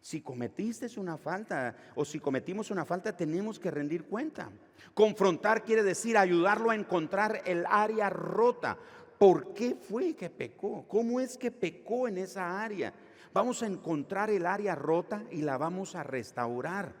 Si 0.00 0.22
cometiste 0.22 0.98
una 0.98 1.18
falta 1.18 1.76
o 1.94 2.06
si 2.06 2.20
cometimos 2.20 2.70
una 2.70 2.86
falta, 2.86 3.14
tenemos 3.14 3.60
que 3.60 3.70
rendir 3.70 4.04
cuenta. 4.04 4.48
Confrontar 4.94 5.62
quiere 5.62 5.82
decir 5.82 6.16
ayudarlo 6.16 6.70
a 6.70 6.74
encontrar 6.74 7.42
el 7.44 7.66
área 7.68 8.08
rota. 8.08 8.78
¿Por 9.18 9.52
qué 9.52 9.74
fue 9.74 10.14
que 10.14 10.30
pecó? 10.30 10.88
¿Cómo 10.88 11.20
es 11.20 11.36
que 11.36 11.50
pecó 11.50 12.08
en 12.08 12.16
esa 12.16 12.62
área? 12.62 12.94
Vamos 13.34 13.62
a 13.62 13.66
encontrar 13.66 14.30
el 14.30 14.46
área 14.46 14.74
rota 14.74 15.22
y 15.30 15.42
la 15.42 15.58
vamos 15.58 15.94
a 15.94 16.02
restaurar. 16.02 16.94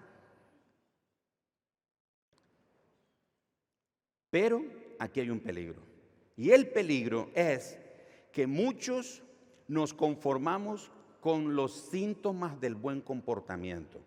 Pero 4.30 4.64
aquí 4.98 5.20
hay 5.20 5.30
un 5.30 5.40
peligro. 5.40 5.82
Y 6.36 6.50
el 6.52 6.68
peligro 6.68 7.30
es 7.34 7.78
que 8.32 8.46
muchos 8.46 9.22
nos 9.68 9.92
conformamos 9.92 10.90
con 11.20 11.54
los 11.54 11.72
síntomas 11.72 12.60
del 12.60 12.74
buen 12.74 13.00
comportamiento, 13.00 14.00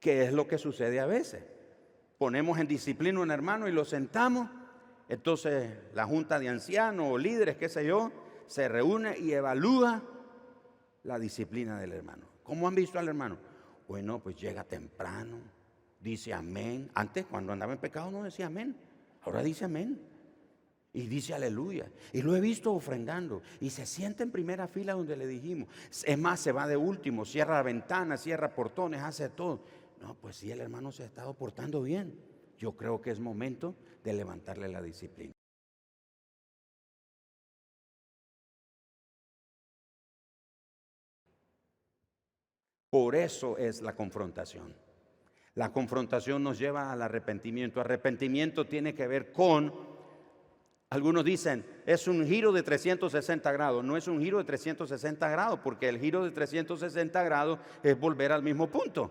que 0.00 0.24
es 0.24 0.32
lo 0.32 0.48
que 0.48 0.58
sucede 0.58 1.00
a 1.00 1.06
veces. 1.06 1.44
Ponemos 2.16 2.58
en 2.58 2.66
disciplina 2.66 3.18
a 3.18 3.22
un 3.22 3.30
hermano 3.30 3.68
y 3.68 3.72
lo 3.72 3.84
sentamos, 3.84 4.48
entonces 5.08 5.70
la 5.94 6.06
junta 6.06 6.38
de 6.38 6.48
ancianos 6.48 7.06
o 7.10 7.18
líderes, 7.18 7.56
qué 7.56 7.68
sé 7.68 7.86
yo, 7.86 8.10
se 8.46 8.66
reúne 8.68 9.18
y 9.18 9.32
evalúa 9.32 10.02
la 11.04 11.18
disciplina 11.18 11.78
del 11.78 11.92
hermano. 11.92 12.26
¿Cómo 12.42 12.66
han 12.66 12.74
visto 12.74 12.98
al 12.98 13.08
hermano? 13.08 13.36
Bueno, 13.86 14.18
pues 14.18 14.36
llega 14.36 14.64
temprano, 14.64 15.38
dice 16.00 16.32
amén. 16.32 16.90
Antes, 16.94 17.26
cuando 17.26 17.52
andaba 17.52 17.72
en 17.72 17.78
pecado, 17.78 18.10
no 18.10 18.22
decía 18.22 18.46
amén. 18.46 18.87
Ahora 19.28 19.42
dice 19.42 19.66
amén. 19.66 20.00
Y 20.94 21.06
dice 21.06 21.34
aleluya. 21.34 21.92
Y 22.14 22.22
lo 22.22 22.34
he 22.34 22.40
visto 22.40 22.72
ofrendando. 22.72 23.42
Y 23.60 23.68
se 23.68 23.84
sienta 23.84 24.22
en 24.22 24.30
primera 24.30 24.66
fila 24.66 24.94
donde 24.94 25.16
le 25.16 25.26
dijimos. 25.26 25.68
Es 26.04 26.18
más, 26.18 26.40
se 26.40 26.50
va 26.50 26.66
de 26.66 26.78
último, 26.78 27.26
cierra 27.26 27.56
la 27.56 27.62
ventana, 27.62 28.16
cierra 28.16 28.54
portones, 28.54 29.02
hace 29.02 29.28
todo. 29.28 29.60
No, 30.00 30.14
pues 30.14 30.36
si 30.36 30.50
el 30.50 30.62
hermano 30.62 30.90
se 30.90 31.02
ha 31.02 31.06
estado 31.06 31.34
portando 31.34 31.82
bien. 31.82 32.18
Yo 32.56 32.74
creo 32.74 33.02
que 33.02 33.10
es 33.10 33.20
momento 33.20 33.76
de 34.02 34.14
levantarle 34.14 34.66
la 34.66 34.80
disciplina. 34.80 35.34
Por 42.88 43.14
eso 43.14 43.58
es 43.58 43.82
la 43.82 43.94
confrontación. 43.94 44.87
La 45.58 45.72
confrontación 45.72 46.44
nos 46.44 46.56
lleva 46.56 46.92
al 46.92 47.02
arrepentimiento. 47.02 47.80
Arrepentimiento 47.80 48.64
tiene 48.64 48.94
que 48.94 49.08
ver 49.08 49.32
con 49.32 49.74
algunos 50.90 51.24
dicen, 51.24 51.66
es 51.84 52.06
un 52.06 52.24
giro 52.24 52.52
de 52.52 52.62
360 52.62 53.50
grados. 53.50 53.84
No 53.84 53.96
es 53.96 54.06
un 54.06 54.20
giro 54.20 54.38
de 54.38 54.44
360 54.44 55.28
grados, 55.28 55.58
porque 55.58 55.88
el 55.88 55.98
giro 55.98 56.22
de 56.24 56.30
360 56.30 57.24
grados 57.24 57.58
es 57.82 57.98
volver 57.98 58.30
al 58.30 58.44
mismo 58.44 58.68
punto. 58.68 59.10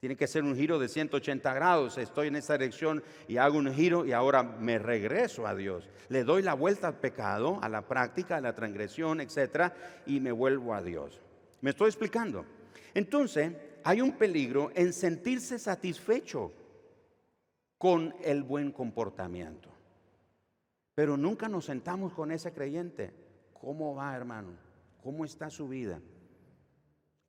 Tiene 0.00 0.16
que 0.16 0.26
ser 0.26 0.44
un 0.44 0.56
giro 0.56 0.78
de 0.78 0.88
180 0.88 1.52
grados. 1.52 1.98
Estoy 1.98 2.28
en 2.28 2.36
esa 2.36 2.56
dirección 2.56 3.04
y 3.28 3.36
hago 3.36 3.58
un 3.58 3.70
giro 3.74 4.06
y 4.06 4.12
ahora 4.12 4.42
me 4.42 4.78
regreso 4.78 5.46
a 5.46 5.54
Dios. 5.54 5.90
Le 6.08 6.24
doy 6.24 6.40
la 6.40 6.54
vuelta 6.54 6.88
al 6.88 7.00
pecado, 7.00 7.58
a 7.60 7.68
la 7.68 7.82
práctica, 7.82 8.38
a 8.38 8.40
la 8.40 8.54
transgresión, 8.54 9.20
etc. 9.20 9.74
Y 10.06 10.20
me 10.20 10.32
vuelvo 10.32 10.72
a 10.72 10.80
Dios. 10.80 11.20
¿Me 11.60 11.68
estoy 11.68 11.88
explicando? 11.88 12.46
Entonces, 12.94 13.52
hay 13.84 14.00
un 14.00 14.12
peligro 14.12 14.70
en 14.74 14.92
sentirse 14.92 15.58
satisfecho 15.58 16.52
con 17.76 18.14
el 18.22 18.42
buen 18.42 18.72
comportamiento. 18.72 19.68
Pero 20.94 21.16
nunca 21.16 21.48
nos 21.48 21.66
sentamos 21.66 22.14
con 22.14 22.32
ese 22.32 22.52
creyente. 22.52 23.12
¿Cómo 23.52 23.94
va, 23.94 24.16
hermano? 24.16 24.56
¿Cómo 25.02 25.24
está 25.24 25.50
su 25.50 25.68
vida? 25.68 26.00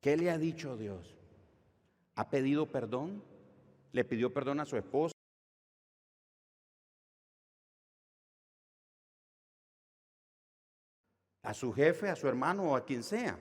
¿Qué 0.00 0.16
le 0.16 0.30
ha 0.30 0.38
dicho 0.38 0.76
Dios? 0.78 1.14
¿Ha 2.14 2.30
pedido 2.30 2.70
perdón? 2.72 3.22
¿Le 3.92 4.04
pidió 4.04 4.32
perdón 4.32 4.60
a 4.60 4.64
su 4.64 4.76
esposa? 4.76 5.12
a 11.42 11.54
su 11.54 11.72
jefe, 11.72 12.08
a 12.08 12.16
su 12.16 12.26
hermano 12.26 12.72
o 12.72 12.76
a 12.76 12.84
quien 12.84 13.04
sea 13.04 13.38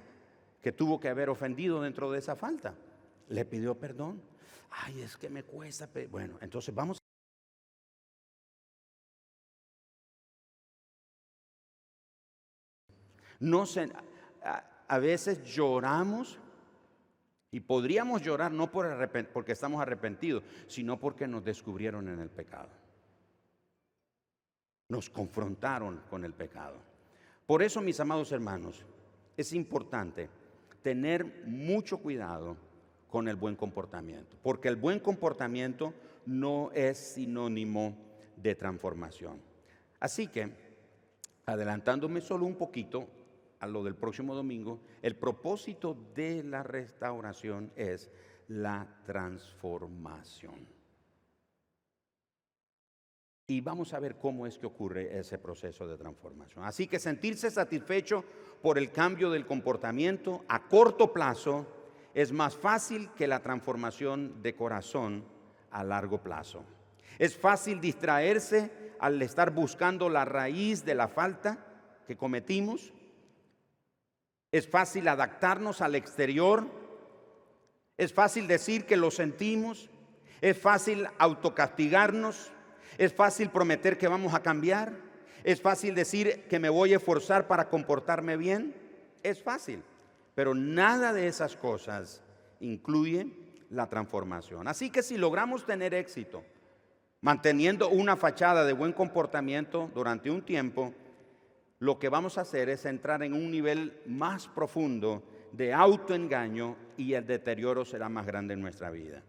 que 0.62 0.71
tuvo 0.71 0.99
que 0.99 1.10
haber 1.10 1.28
ofendido 1.28 1.82
dentro 1.82 2.12
de 2.12 2.19
esa 2.19 2.36
falta. 2.36 2.75
Le 3.30 3.46
pidió 3.46 3.76
perdón. 3.76 4.22
Ay, 4.70 5.02
es 5.02 5.18
que 5.18 5.30
me 5.30 5.44
cuesta. 5.44 5.90
Bueno, 6.10 6.38
entonces 6.42 6.74
vamos 6.74 7.00
No 13.40 13.66
se, 13.66 13.92
a, 14.88 15.00
veces 15.00 15.44
lloramos 15.44 16.40
y 17.52 17.60
podríamos 17.60 18.22
llorar 18.22 18.52
no 18.52 18.72
por 18.72 19.10
porque 19.32 19.52
estamos 19.52 19.82
arrepentidos, 19.82 20.44
sino 20.68 21.00
porque 21.00 21.28
nos 21.28 21.44
descubrieron 21.44 22.08
en 22.08 22.20
el 22.20 22.30
pecado. 22.30 22.70
Nos 24.90 25.10
confrontaron 25.10 26.02
con 26.10 26.24
el 26.24 26.34
pecado. 26.34 26.78
Por 27.46 27.64
eso, 27.64 27.82
mis 27.82 28.00
amados 28.00 28.32
hermanos, 28.32 28.86
es 29.38 29.54
importante 29.54 30.30
tener 30.82 31.44
mucho 31.46 31.98
cuidado 31.98 32.58
con 33.10 33.28
el 33.28 33.36
buen 33.36 33.56
comportamiento, 33.56 34.38
porque 34.41 34.68
el 34.68 34.76
buen 34.76 35.00
comportamiento 35.00 35.94
no 36.26 36.72
es 36.74 36.98
sinónimo 36.98 37.96
de 38.36 38.56
transformación. 38.56 39.39
Así 40.00 40.28
que, 40.28 40.52
adelantándome 41.46 42.22
solo 42.22 42.46
un 42.46 42.56
poquito, 42.56 43.08
a 43.60 43.68
lo 43.68 43.84
del 43.84 43.96
próximo 43.96 44.36
domingo, 44.36 44.80
el 45.02 45.15
propósito 45.15 45.98
de 46.13 46.44
la 46.44 46.63
restauración 46.63 47.72
es 47.76 48.12
la 48.48 48.88
transformación. 49.06 50.68
Y 53.48 53.62
vamos 53.62 53.94
a 53.94 54.00
ver 54.00 54.18
cómo 54.18 54.48
es 54.48 54.58
que 54.58 54.65
ocurre 54.65 55.20
ese 55.20 55.38
proceso 55.38 55.88
de 55.88 55.98
transformación. 55.98 56.65
Así 56.65 56.88
que 56.88 57.00
sentirse 57.00 57.52
satisfecho 57.52 58.24
por 58.62 58.78
el 58.78 58.91
cambio 58.91 59.30
del 59.30 59.46
comportamiento 59.46 60.44
a 60.48 60.68
corto 60.68 61.13
plazo 61.13 61.68
es 62.15 62.32
más 62.32 62.56
fácil 62.56 63.12
que 63.12 63.28
la 63.28 63.41
transformación 63.41 64.41
de 64.41 64.56
corazón 64.56 65.23
a 65.69 65.84
largo 65.84 66.23
plazo. 66.23 66.63
Es 67.19 67.38
fácil 67.38 67.80
distraerse 67.80 68.71
al 68.99 69.21
estar 69.21 69.51
buscando 69.51 70.10
la 70.10 70.25
raíz 70.25 70.84
de 70.84 70.95
la 70.95 71.08
falta 71.08 71.60
que 72.08 72.17
cometimos 72.17 72.91
es 74.56 74.69
fácil 74.69 75.10
adaptarnos 75.10 75.82
al 75.82 75.95
exterior. 75.95 76.65
Es 77.97 78.13
fácil 78.13 78.47
decir 78.47 78.86
que 78.86 78.95
lo 78.95 79.12
sentimos. 79.12 79.89
Es 80.39 80.58
fácil 80.58 81.10
autocastigarnos. 81.17 82.51
Es 82.97 83.12
fácil 83.12 83.49
prometer 83.49 83.97
que 83.97 84.08
vamos 84.08 84.34
a 84.34 84.41
cambiar. 84.41 84.93
Es 85.43 85.62
fácil 85.62 85.93
decir 85.93 86.45
que 86.47 86.60
me 86.60 86.69
voy 86.69 86.93
a 86.93 86.95
esforzar 86.95 87.47
para 87.47 87.67
comportarme 87.67 88.38
bien. 88.38 88.73
Es 89.23 89.43
fácil. 89.43 89.84
Pero 90.36 90.54
nada 90.54 91.13
de 91.13 91.28
esas 91.28 91.56
cosas 91.56 92.21
incluye 92.60 93.28
la 93.69 93.88
transformación. 93.88 94.67
Así 94.67 94.89
que 94.89 95.02
si 95.02 95.17
logramos 95.17 95.65
tener 95.65 95.93
éxito 95.93 96.43
manteniendo 97.21 97.89
una 97.89 98.15
fachada 98.15 98.65
de 98.65 98.74
buen 98.74 98.93
comportamiento 98.93 99.89
durante 99.95 100.30
un 100.30 100.43
tiempo, 100.43 100.93
lo 101.80 101.98
que 101.98 102.10
vamos 102.10 102.38
a 102.38 102.41
hacer 102.41 102.69
es 102.69 102.86
entrar 102.86 103.24
en 103.24 103.34
un 103.34 103.50
nivel 103.50 104.02
más 104.06 104.48
profundo 104.48 105.23
de 105.52 105.73
autoengaño 105.73 106.75
y 106.98 107.13
el 107.13 107.25
deterioro 107.25 107.86
será 107.86 108.10
más 108.10 108.25
grande 108.25 108.54
en 108.54 108.62
nuestra 108.62 108.92
vida. 108.92 109.23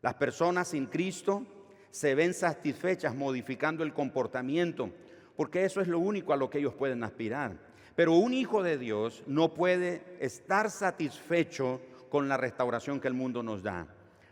Las 0.00 0.14
personas 0.14 0.68
sin 0.68 0.86
Cristo 0.86 1.44
se 1.90 2.14
ven 2.14 2.34
satisfechas 2.34 3.14
modificando 3.14 3.82
el 3.82 3.92
comportamiento, 3.92 4.90
porque 5.36 5.64
eso 5.64 5.80
es 5.80 5.88
lo 5.88 5.98
único 5.98 6.32
a 6.32 6.36
lo 6.36 6.48
que 6.48 6.58
ellos 6.58 6.74
pueden 6.74 7.02
aspirar. 7.02 7.56
Pero 7.96 8.12
un 8.12 8.34
hijo 8.34 8.62
de 8.62 8.76
Dios 8.76 9.24
no 9.26 9.54
puede 9.54 10.02
estar 10.20 10.70
satisfecho 10.70 11.80
con 12.10 12.28
la 12.28 12.36
restauración 12.36 13.00
que 13.00 13.08
el 13.08 13.14
mundo 13.14 13.42
nos 13.42 13.62
da, 13.62 13.88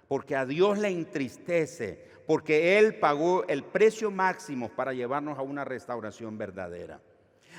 porque 0.07 0.37
a 0.37 0.45
Dios 0.45 0.79
le 0.79 0.89
entristece, 0.89 2.05
porque 2.27 2.79
Él 2.79 2.97
pagó 2.97 3.45
el 3.49 3.65
precio 3.65 4.11
máximo 4.11 4.69
para 4.69 4.93
llevarnos 4.93 5.39
a 5.39 5.43
una 5.43 5.65
restauración 5.65 6.37
verdadera. 6.37 7.01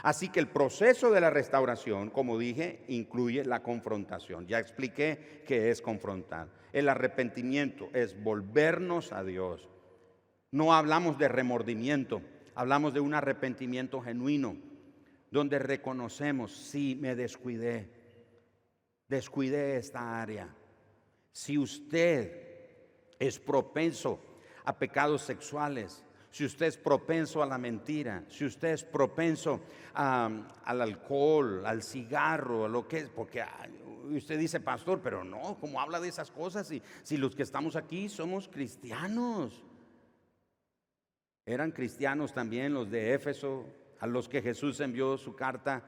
Así 0.04 0.30
que 0.30 0.40
el 0.40 0.48
proceso 0.48 1.10
de 1.10 1.22
la 1.22 1.32
restauración, 1.32 2.12
como 2.12 2.38
dije, 2.38 2.84
incluye 2.88 3.44
la 3.44 3.64
confrontación. 3.64 4.46
Ya 4.46 4.60
expliqué 4.60 5.44
qué 5.48 5.72
es 5.72 5.82
confrontar. 5.82 6.50
El 6.72 6.90
arrepentimiento 6.90 7.90
es 7.94 8.22
volvernos 8.22 9.12
a 9.12 9.24
Dios. 9.24 9.70
No 10.52 10.74
hablamos 10.74 11.18
de 11.18 11.30
remordimiento, 11.30 12.22
hablamos 12.54 12.94
de 12.94 13.00
un 13.00 13.14
arrepentimiento 13.14 14.02
genuino, 14.02 14.58
donde 15.36 15.60
reconocemos, 15.60 16.56
sí, 16.56 16.98
me 16.98 17.14
descuidé, 17.14 17.90
descuidé 19.10 19.76
esta 19.76 20.22
área. 20.22 20.48
Si 21.34 21.58
usted 21.58 22.32
es 23.20 23.38
propenso 23.38 24.18
a 24.64 24.80
pecados 24.80 25.24
sexuales, 25.24 26.06
si 26.32 26.46
usted 26.46 26.68
es 26.68 26.78
propenso 26.78 27.44
a 27.44 27.46
la 27.46 27.58
mentira, 27.58 28.24
si 28.30 28.46
usted 28.46 28.70
es 28.70 28.86
propenso 28.86 29.60
al 29.94 30.82
alcohol, 30.82 31.66
al 31.66 31.84
cigarro, 31.84 32.64
a 32.64 32.70
lo 32.70 32.88
que 32.88 33.00
es, 33.00 33.10
porque 33.10 33.44
usted 34.12 34.40
dice, 34.40 34.62
pastor, 34.62 35.02
pero 35.04 35.26
no, 35.26 35.58
¿cómo 35.60 35.82
habla 35.82 36.00
de 36.00 36.08
esas 36.08 36.32
cosas? 36.32 36.66
Si, 36.66 36.82
si 37.04 37.18
los 37.18 37.36
que 37.36 37.44
estamos 37.44 37.76
aquí 37.76 38.08
somos 38.08 38.48
cristianos. 38.48 39.66
Eran 41.46 41.72
cristianos 41.72 42.34
también 42.34 42.74
los 42.74 42.90
de 42.90 43.14
Éfeso, 43.14 43.66
a 44.00 44.08
los 44.08 44.28
que 44.28 44.42
Jesús 44.42 44.80
envió 44.80 45.18
su 45.18 45.36
carta 45.36 45.84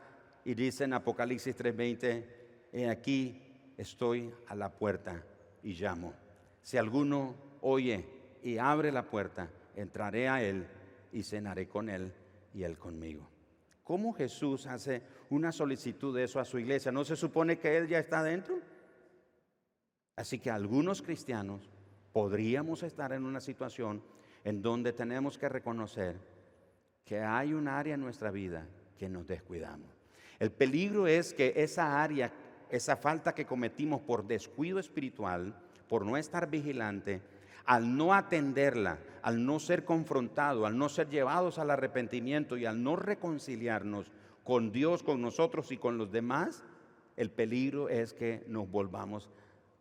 y 0.46 0.54
dice 0.54 0.86
en 0.86 0.94
Apocalipsis 0.94 1.56
3:20, 1.58 2.26
he 2.72 2.90
aquí 2.90 3.42
estoy 3.78 4.34
a 4.48 4.56
la 4.56 4.72
puerta 4.72 5.24
y 5.64 5.74
llamo. 5.74 6.14
Si 6.62 6.78
alguno 6.78 7.36
oye 7.62 8.06
y 8.44 8.58
abre 8.58 8.92
la 8.92 9.10
puerta, 9.10 9.50
entraré 9.76 10.30
a 10.30 10.42
Él 10.44 10.68
y 11.12 11.24
cenaré 11.24 11.68
con 11.68 11.90
Él 11.90 12.14
y 12.54 12.64
Él 12.64 12.78
conmigo. 12.78 13.30
¿Cómo 13.84 14.14
Jesús 14.14 14.68
hace 14.68 15.02
una 15.30 15.52
solicitud 15.52 16.16
de 16.16 16.26
eso 16.26 16.40
a 16.40 16.46
su 16.46 16.60
iglesia? 16.60 16.92
¿No 16.92 17.06
se 17.06 17.16
supone 17.16 17.58
que 17.58 17.78
Él 17.78 17.88
ya 17.88 18.00
está 18.00 18.22
dentro? 18.24 18.60
Así 20.16 20.40
que 20.40 20.50
algunos 20.50 21.02
cristianos 21.02 21.70
podríamos 22.12 22.84
estar 22.84 23.14
en 23.14 23.26
una 23.26 23.40
situación 23.40 24.02
en 24.44 24.62
donde 24.62 24.92
tenemos 24.92 25.38
que 25.38 25.48
reconocer 25.48 26.37
que 27.08 27.22
hay 27.22 27.54
un 27.54 27.70
área 27.70 27.96
en 27.96 28.02
nuestra 28.02 28.32
vida 28.32 28.68
que 29.00 29.08
nos 29.08 29.26
descuidamos. 29.26 29.90
El 30.40 30.52
peligro 30.52 31.08
es 31.08 31.34
que 31.34 31.54
esa 31.56 32.04
área, 32.04 32.32
esa 32.70 32.98
falta 32.98 33.34
que 33.34 33.46
cometimos 33.46 34.02
por 34.02 34.28
descuido 34.28 34.78
espiritual, 34.78 35.56
por 35.88 36.06
no 36.06 36.18
estar 36.18 36.50
vigilante, 36.50 37.22
al 37.66 37.96
no 37.96 38.14
atenderla, 38.14 39.00
al 39.22 39.46
no 39.46 39.60
ser 39.60 39.86
confrontado, 39.86 40.66
al 40.66 40.78
no 40.78 40.90
ser 40.90 41.10
llevados 41.10 41.58
al 41.60 41.72
arrepentimiento 41.72 42.58
y 42.58 42.66
al 42.66 42.84
no 42.84 42.98
reconciliarnos 42.98 44.12
con 44.44 44.72
Dios, 44.72 45.02
con 45.02 45.22
nosotros 45.22 45.72
y 45.72 45.78
con 45.78 45.98
los 45.98 46.12
demás, 46.12 46.64
el 47.16 47.32
peligro 47.32 47.90
es 47.90 48.14
que 48.14 48.44
nos 48.48 48.70
volvamos 48.70 49.30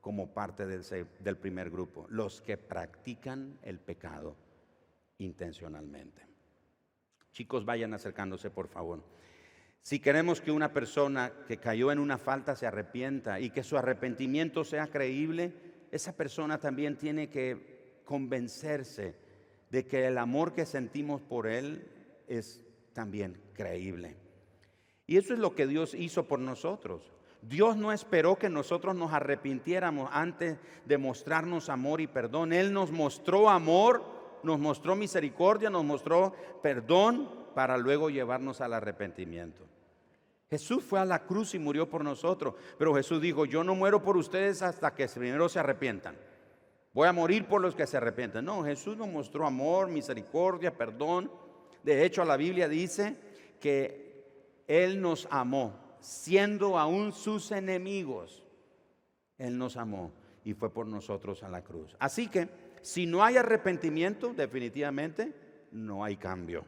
como 0.01 0.33
parte 0.33 0.65
del, 0.65 0.85
del 1.19 1.37
primer 1.37 1.71
grupo, 1.71 2.07
los 2.09 2.41
que 2.41 2.57
practican 2.57 3.59
el 3.63 3.81
pecado 3.81 4.37
intencionalmente. 5.19 6.26
Chicos, 7.37 7.67
vayan 7.67 7.93
acercándose, 7.93 8.49
por 8.49 8.67
favor. 8.67 9.03
Si 9.83 10.01
queremos 10.01 10.41
que 10.41 10.51
una 10.51 10.73
persona 10.73 11.31
que 11.47 11.59
cayó 11.59 11.93
en 11.93 11.99
una 11.99 12.17
falta 12.17 12.57
se 12.57 12.67
arrepienta 12.67 13.41
y 13.41 13.51
que 13.51 13.63
su 13.63 13.77
arrepentimiento 13.77 14.65
sea 14.65 14.87
creíble, 14.87 15.53
esa 15.91 16.17
persona 16.17 16.59
también 16.59 16.97
tiene 16.97 17.29
que 17.29 18.01
convencerse 18.07 19.17
de 19.69 19.87
que 19.87 20.07
el 20.07 20.17
amor 20.17 20.55
que 20.55 20.65
sentimos 20.65 21.21
por 21.21 21.47
Él 21.47 21.87
es 22.27 22.63
también 22.95 23.39
creíble. 23.53 24.17
Y 25.07 25.19
eso 25.19 25.35
es 25.35 25.39
lo 25.39 25.55
que 25.55 25.67
Dios 25.67 25.93
hizo 25.93 26.27
por 26.27 26.39
nosotros. 26.39 27.13
Dios 27.43 27.77
no 27.77 27.93
esperó 27.93 28.37
que 28.37 28.49
nosotros 28.49 28.97
nos 28.97 29.13
arrepintiéramos 29.13 30.09
antes 30.11 30.57
de 30.87 30.97
mostrarnos 30.97 31.69
amor 31.69 32.01
y 32.01 32.07
perdón. 32.07 32.55
Él 32.55 32.73
nos 32.73 32.93
mostró 32.93 33.51
amor, 33.51 34.16
nos 34.47 34.59
mostró 34.59 34.97
misericordia, 34.97 35.69
nos 35.69 35.85
mostró 35.85 36.33
perdón 36.63 37.29
para 37.55 37.77
luego 37.77 38.09
llevarnos 38.09 38.61
al 38.61 38.73
arrepentimiento. 38.73 39.65
Jesús 40.49 40.85
fue 40.85 41.01
a 41.01 41.05
la 41.05 41.25
cruz 41.25 41.55
y 41.55 41.59
murió 41.59 41.91
por 41.91 42.05
nosotros, 42.05 42.55
pero 42.79 42.95
Jesús 42.95 43.21
dijo, 43.21 43.45
yo 43.45 43.65
no 43.65 43.75
muero 43.75 44.01
por 44.01 44.17
ustedes 44.17 44.63
hasta 44.63 44.95
que 44.95 45.09
primero 45.09 45.49
se 45.49 45.59
arrepientan. 45.59 46.17
Voy 46.95 47.09
a 47.09 47.13
morir 47.13 47.47
por 47.47 47.61
los 47.61 47.75
que 47.75 47.87
se 47.87 47.97
arrepienten. 47.97 48.45
No, 48.45 48.65
Jesús 48.65 48.97
nos 48.97 49.09
mostró 49.09 49.47
amor, 49.47 49.89
misericordia, 49.89 50.75
perdón. 50.75 51.31
De 51.83 52.05
hecho, 52.05 52.25
la 52.25 52.39
Biblia 52.39 52.69
dice 52.69 53.17
que 53.61 54.63
Él 54.67 55.03
nos 55.03 55.29
amó, 55.31 55.99
siendo 56.01 56.79
aún 56.79 57.13
sus 57.13 57.51
enemigos. 57.51 58.45
Él 59.37 59.59
nos 59.59 59.77
amó 59.77 60.13
y 60.45 60.55
fue 60.55 60.73
por 60.73 60.87
nosotros 60.87 61.43
a 61.43 61.49
la 61.49 61.63
cruz. 61.63 61.97
Así 61.99 62.29
que, 62.29 62.49
si 62.87 63.05
no 63.05 63.25
hay 63.25 63.37
arrepentimiento, 63.37 64.33
definitivamente 64.33 65.33
no 65.73 66.05
hay 66.05 66.17
cambio. 66.17 66.65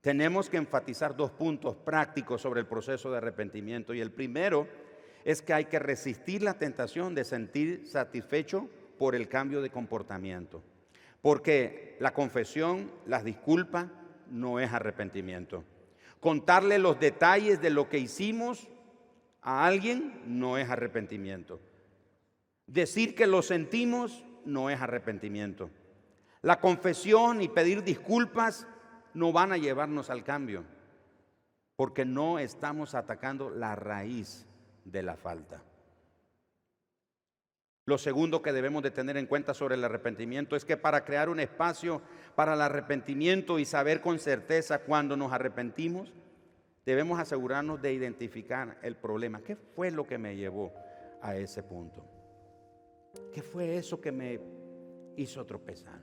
Tenemos 0.00 0.48
que 0.48 0.58
enfatizar 0.58 1.16
dos 1.16 1.32
puntos 1.32 1.74
prácticos 1.74 2.40
sobre 2.40 2.60
el 2.60 2.68
proceso 2.68 3.10
de 3.10 3.16
arrepentimiento. 3.16 3.92
Y 3.92 4.00
el 4.00 4.12
primero 4.12 4.68
es 5.24 5.42
que 5.42 5.52
hay 5.52 5.64
que 5.64 5.80
resistir 5.80 6.40
la 6.40 6.54
tentación 6.54 7.16
de 7.16 7.24
sentir 7.24 7.84
satisfecho 7.84 8.68
por 8.96 9.16
el 9.16 9.26
cambio 9.26 9.60
de 9.60 9.70
comportamiento. 9.70 10.62
Porque 11.20 11.96
la 11.98 12.14
confesión, 12.14 12.92
las 13.04 13.24
disculpas, 13.24 13.88
no 14.30 14.60
es 14.60 14.72
arrepentimiento. 14.72 15.64
Contarle 16.20 16.78
los 16.78 17.00
detalles 17.00 17.60
de 17.60 17.70
lo 17.70 17.88
que 17.88 17.98
hicimos 17.98 18.68
a 19.42 19.66
alguien 19.66 20.22
no 20.26 20.58
es 20.58 20.70
arrepentimiento. 20.70 21.60
Decir 22.68 23.16
que 23.16 23.26
lo 23.26 23.42
sentimos 23.42 24.22
no 24.46 24.70
es 24.70 24.80
arrepentimiento. 24.80 25.70
La 26.42 26.60
confesión 26.60 27.40
y 27.40 27.48
pedir 27.48 27.82
disculpas 27.82 28.66
no 29.14 29.32
van 29.32 29.52
a 29.52 29.56
llevarnos 29.56 30.10
al 30.10 30.24
cambio, 30.24 30.64
porque 31.76 32.04
no 32.04 32.38
estamos 32.38 32.94
atacando 32.94 33.50
la 33.50 33.74
raíz 33.76 34.46
de 34.84 35.02
la 35.02 35.16
falta. 35.16 35.62
Lo 37.86 37.98
segundo 37.98 38.40
que 38.40 38.52
debemos 38.52 38.82
de 38.82 38.90
tener 38.90 39.16
en 39.18 39.26
cuenta 39.26 39.52
sobre 39.52 39.74
el 39.74 39.84
arrepentimiento 39.84 40.56
es 40.56 40.64
que 40.64 40.76
para 40.76 41.04
crear 41.04 41.28
un 41.28 41.38
espacio 41.38 42.00
para 42.34 42.54
el 42.54 42.62
arrepentimiento 42.62 43.58
y 43.58 43.66
saber 43.66 44.00
con 44.00 44.18
certeza 44.18 44.80
cuándo 44.80 45.16
nos 45.16 45.32
arrepentimos, 45.32 46.12
debemos 46.86 47.20
asegurarnos 47.20 47.82
de 47.82 47.92
identificar 47.92 48.78
el 48.82 48.96
problema. 48.96 49.40
¿Qué 49.40 49.56
fue 49.56 49.90
lo 49.90 50.06
que 50.06 50.16
me 50.16 50.34
llevó 50.36 50.72
a 51.20 51.36
ese 51.36 51.62
punto? 51.62 52.13
¿Qué 53.32 53.42
fue 53.42 53.76
eso 53.76 54.00
que 54.00 54.12
me 54.12 54.40
hizo 55.16 55.44
tropezar? 55.44 56.00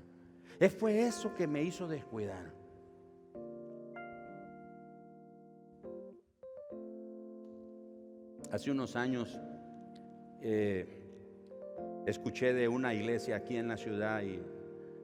¿Qué 0.59 0.69
fue 0.69 1.01
eso 1.01 1.33
que 1.33 1.47
me 1.47 1.63
hizo 1.63 1.87
descuidar? 1.87 2.53
Hace 8.51 8.69
unos 8.69 8.95
años 8.95 9.39
eh, 10.41 11.01
Escuché 12.05 12.53
de 12.53 12.67
una 12.67 12.95
iglesia 12.95 13.35
aquí 13.35 13.57
en 13.57 13.67
la 13.67 13.77
ciudad 13.77 14.23
y 14.23 14.39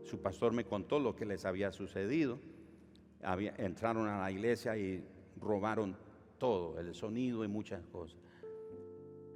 su 0.03 0.19
pastor 0.19 0.51
me 0.51 0.65
contó 0.65 0.97
lo 0.99 1.15
que 1.15 1.25
les 1.25 1.45
había 1.45 1.71
sucedido. 1.71 2.39
entraron 3.57 4.07
a 4.07 4.19
la 4.19 4.31
iglesia 4.31 4.75
y 4.77 5.03
robaron 5.39 5.95
todo, 6.39 6.79
el 6.79 6.95
sonido 6.95 7.43
y 7.43 7.47
muchas 7.47 7.85
cosas. 7.85 8.17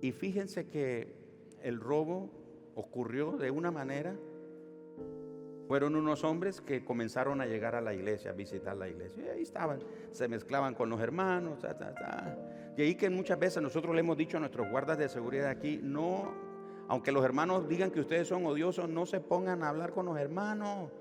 Y 0.01 0.11
fíjense 0.11 0.67
que 0.67 1.13
el 1.61 1.79
robo 1.79 2.31
ocurrió 2.75 3.31
de 3.33 3.51
una 3.51 3.71
manera. 3.71 4.15
Fueron 5.67 5.95
unos 5.95 6.23
hombres 6.23 6.59
que 6.59 6.83
comenzaron 6.83 7.39
a 7.39 7.45
llegar 7.45 7.75
a 7.75 7.81
la 7.81 7.93
iglesia, 7.93 8.31
a 8.31 8.33
visitar 8.33 8.75
la 8.75 8.89
iglesia. 8.89 9.23
Y 9.25 9.29
ahí 9.29 9.41
estaban, 9.41 9.79
se 10.11 10.27
mezclaban 10.27 10.75
con 10.75 10.89
los 10.89 10.99
hermanos. 10.99 11.59
Y 12.77 12.81
ahí 12.81 12.95
que 12.95 13.09
muchas 13.09 13.39
veces 13.39 13.63
nosotros 13.63 13.95
le 13.95 14.01
hemos 14.01 14.17
dicho 14.17 14.37
a 14.37 14.39
nuestros 14.39 14.69
guardas 14.69 14.97
de 14.97 15.07
seguridad 15.07 15.49
aquí, 15.49 15.79
no 15.81 16.51
aunque 16.91 17.13
los 17.13 17.23
hermanos 17.23 17.69
digan 17.69 17.89
que 17.89 18.01
ustedes 18.01 18.27
son 18.27 18.45
odiosos, 18.45 18.89
no 18.89 19.05
se 19.05 19.21
pongan 19.21 19.63
a 19.63 19.69
hablar 19.69 19.93
con 19.93 20.07
los 20.07 20.19
hermanos. 20.19 20.91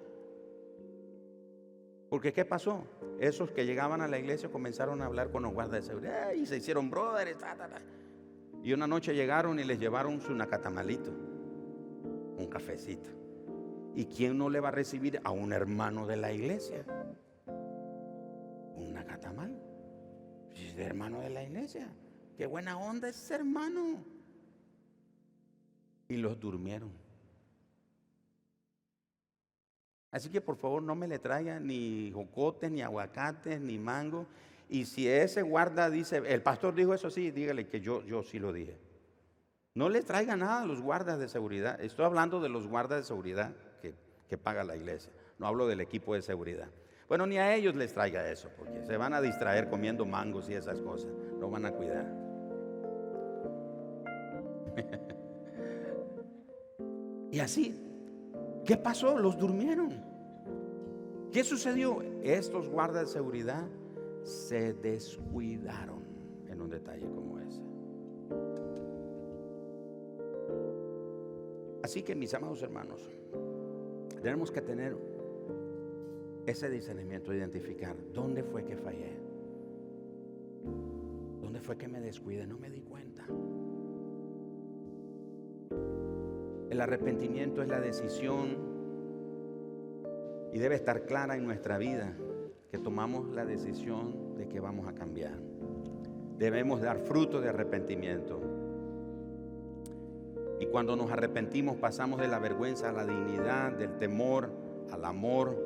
Porque 2.08 2.32
¿qué 2.32 2.44
pasó? 2.44 2.84
Esos 3.18 3.50
que 3.50 3.66
llegaban 3.66 4.00
a 4.00 4.06
la 4.06 4.16
iglesia 4.16 4.48
comenzaron 4.52 5.02
a 5.02 5.06
hablar 5.06 5.32
con 5.32 5.42
los 5.42 5.52
guardas 5.52 5.82
de 5.82 5.88
seguridad 5.88 6.30
y 6.30 6.46
se 6.46 6.58
hicieron 6.58 6.90
brothers. 6.90 7.44
Y 8.62 8.72
una 8.72 8.86
noche 8.86 9.16
llegaron 9.16 9.58
y 9.58 9.64
les 9.64 9.80
llevaron 9.80 10.20
su 10.20 10.32
nacatamalito, 10.32 11.10
un 12.40 12.48
cafecito. 12.48 13.10
¿Y 13.94 14.06
quién 14.06 14.38
no 14.38 14.48
le 14.50 14.60
va 14.60 14.68
a 14.68 14.72
recibir 14.72 15.20
a 15.24 15.30
un 15.30 15.52
hermano 15.52 16.06
de 16.06 16.16
la 16.16 16.32
iglesia? 16.32 16.84
Un 18.76 18.92
nacatamal. 18.92 19.56
Es 20.54 20.76
hermano 20.78 21.20
de 21.20 21.30
la 21.30 21.42
iglesia. 21.42 21.86
Qué 22.36 22.46
buena 22.46 22.78
onda 22.78 23.08
ese 23.08 23.34
hermano 23.34 23.98
y 26.08 26.16
los 26.16 26.38
durmieron. 26.38 26.90
Así 30.10 30.28
que 30.28 30.40
por 30.40 30.56
favor 30.56 30.82
no 30.82 30.96
me 30.96 31.06
le 31.06 31.18
traigan 31.18 31.66
ni 31.66 32.10
jocotes, 32.12 32.70
ni 32.70 32.82
aguacates, 32.82 33.60
ni 33.60 33.78
mango. 33.78 34.26
Y 34.68 34.84
si 34.86 35.06
ese 35.06 35.42
guarda 35.42 35.88
dice, 35.88 36.16
el 36.26 36.42
pastor 36.42 36.74
dijo 36.74 36.94
eso 36.94 37.10
sí, 37.10 37.30
dígale 37.30 37.68
que 37.68 37.80
yo, 37.80 38.02
yo 38.04 38.22
sí 38.22 38.38
lo 38.38 38.52
dije. 38.52 38.76
No 39.80 39.88
le 39.88 40.02
traiga 40.02 40.36
nada 40.36 40.60
a 40.60 40.66
los 40.66 40.82
guardas 40.82 41.18
de 41.18 41.26
seguridad. 41.26 41.80
Estoy 41.80 42.04
hablando 42.04 42.38
de 42.38 42.50
los 42.50 42.66
guardas 42.66 42.98
de 42.98 43.04
seguridad 43.06 43.54
que, 43.80 43.94
que 44.28 44.36
paga 44.36 44.62
la 44.62 44.76
iglesia. 44.76 45.10
No 45.38 45.46
hablo 45.46 45.66
del 45.66 45.80
equipo 45.80 46.12
de 46.12 46.20
seguridad. 46.20 46.68
Bueno, 47.08 47.26
ni 47.26 47.38
a 47.38 47.54
ellos 47.54 47.74
les 47.74 47.94
traiga 47.94 48.30
eso, 48.30 48.50
porque 48.58 48.84
se 48.84 48.98
van 48.98 49.14
a 49.14 49.22
distraer 49.22 49.70
comiendo 49.70 50.04
mangos 50.04 50.50
y 50.50 50.52
esas 50.52 50.82
cosas. 50.82 51.10
No 51.38 51.48
van 51.48 51.64
a 51.64 51.72
cuidar. 51.72 52.04
y 57.30 57.40
así, 57.40 57.82
¿qué 58.66 58.76
pasó? 58.76 59.18
Los 59.18 59.38
durmieron. 59.38 60.04
¿Qué 61.32 61.42
sucedió? 61.42 62.02
Estos 62.22 62.68
guardas 62.68 63.06
de 63.06 63.12
seguridad 63.14 63.66
se 64.24 64.74
descuidaron 64.74 66.04
en 66.50 66.60
un 66.60 66.68
detalle 66.68 67.08
como 67.08 67.39
Así 71.82 72.02
que 72.02 72.14
mis 72.14 72.32
amados 72.34 72.62
hermanos, 72.62 73.10
tenemos 74.22 74.50
que 74.50 74.60
tener 74.60 74.96
ese 76.46 76.68
discernimiento, 76.68 77.34
identificar 77.34 77.96
dónde 78.12 78.42
fue 78.42 78.64
que 78.64 78.76
fallé, 78.76 79.12
dónde 81.40 81.60
fue 81.60 81.76
que 81.76 81.88
me 81.88 82.00
descuide, 82.00 82.46
no 82.46 82.58
me 82.58 82.70
di 82.70 82.80
cuenta. 82.82 83.26
El 86.70 86.80
arrepentimiento 86.80 87.62
es 87.62 87.68
la 87.68 87.80
decisión 87.80 88.56
y 90.52 90.58
debe 90.58 90.74
estar 90.74 91.04
clara 91.04 91.36
en 91.36 91.44
nuestra 91.44 91.78
vida 91.78 92.16
que 92.70 92.78
tomamos 92.78 93.28
la 93.30 93.44
decisión 93.44 94.36
de 94.36 94.48
que 94.48 94.60
vamos 94.60 94.86
a 94.86 94.94
cambiar. 94.94 95.38
Debemos 96.38 96.80
dar 96.80 96.98
fruto 97.00 97.40
de 97.40 97.48
arrepentimiento. 97.48 98.59
Y 100.60 100.66
cuando 100.66 100.94
nos 100.94 101.10
arrepentimos 101.10 101.78
pasamos 101.78 102.20
de 102.20 102.28
la 102.28 102.38
vergüenza 102.38 102.90
a 102.90 102.92
la 102.92 103.06
dignidad, 103.06 103.72
del 103.72 103.96
temor 103.96 104.52
al 104.92 105.06
amor. 105.06 105.56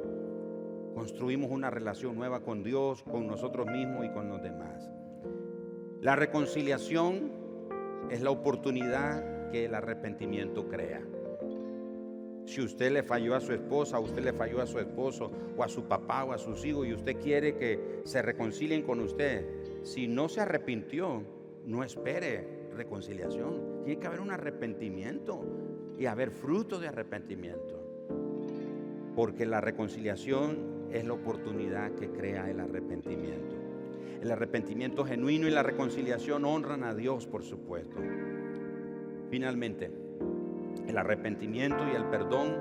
Construimos 0.95 1.51
una 1.51 1.68
relación 1.68 2.14
nueva 2.14 2.40
con 2.40 2.62
Dios, 2.62 3.03
con 3.03 3.26
nosotros 3.26 3.66
mismos 3.66 4.07
y 4.07 4.11
con 4.11 4.28
los 4.28 4.40
demás. 4.40 4.88
La 6.01 6.14
reconciliación 6.14 7.32
es 8.09 8.22
la 8.22 8.30
oportunidad 8.30 9.51
que 9.51 9.64
el 9.64 9.74
arrepentimiento 9.74 10.68
crea. 10.68 11.03
Si 12.47 12.61
usted 12.61 12.92
le 12.92 13.03
falló 13.03 13.34
a 13.34 13.40
su 13.40 13.53
esposa, 13.53 13.99
usted 13.99 14.22
le 14.22 14.32
falló 14.32 14.62
a 14.62 14.66
su 14.66 14.78
esposo, 14.78 15.32
o 15.57 15.64
a 15.64 15.68
su 15.68 15.84
papá, 15.84 16.24
o 16.24 16.32
a 16.32 16.38
sus 16.38 16.64
hijos, 16.64 16.86
y 16.86 16.92
usted 16.92 17.16
quiere 17.20 17.57
que 17.57 18.03
se 18.05 18.22
reconcilien 18.22 18.82
con 18.82 19.01
usted, 19.01 19.82
si 19.82 20.07
no 20.07 20.28
se 20.28 20.42
arrepintió, 20.42 21.22
no 21.64 21.82
espere 21.82 22.54
reconciliación. 22.75 23.83
Tiene 23.85 24.01
que 24.01 24.07
haber 24.07 24.20
un 24.20 24.31
arrepentimiento 24.31 25.45
y 25.99 26.07
haber 26.07 26.31
fruto 26.31 26.79
de 26.79 26.89
arrepentimiento. 26.89 27.81
Porque 29.14 29.47
la 29.47 29.61
reconciliación 29.61 30.89
es 30.91 31.05
la 31.05 31.14
oportunidad 31.14 31.93
que 31.93 32.11
crea 32.11 32.51
el 32.51 32.61
arrepentimiento. 32.61 33.55
El 34.20 34.31
arrepentimiento 34.31 35.05
genuino 35.05 35.47
y 35.47 35.51
la 35.51 35.62
reconciliación 35.62 36.45
honran 36.45 36.85
a 36.85 36.95
Dios, 36.95 37.27
por 37.27 37.43
supuesto. 37.43 38.01
Finalmente, 39.31 39.91
el 40.87 40.97
arrepentimiento 40.97 41.87
y 41.93 41.97
el 41.97 42.05
perdón 42.07 42.57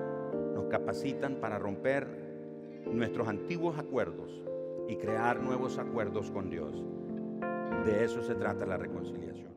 nos 0.54 0.66
capacitan 0.66 1.36
para 1.36 1.58
romper 1.60 2.08
nuestros 2.92 3.28
antiguos 3.28 3.78
acuerdos 3.78 4.44
y 4.88 4.98
crear 4.98 5.40
nuevos 5.40 5.78
acuerdos 5.78 6.32
con 6.32 6.50
Dios. 6.50 6.84
De 7.86 8.04
eso 8.04 8.24
se 8.24 8.36
trata 8.36 8.66
la 8.66 8.78
reconciliación. 8.78 9.53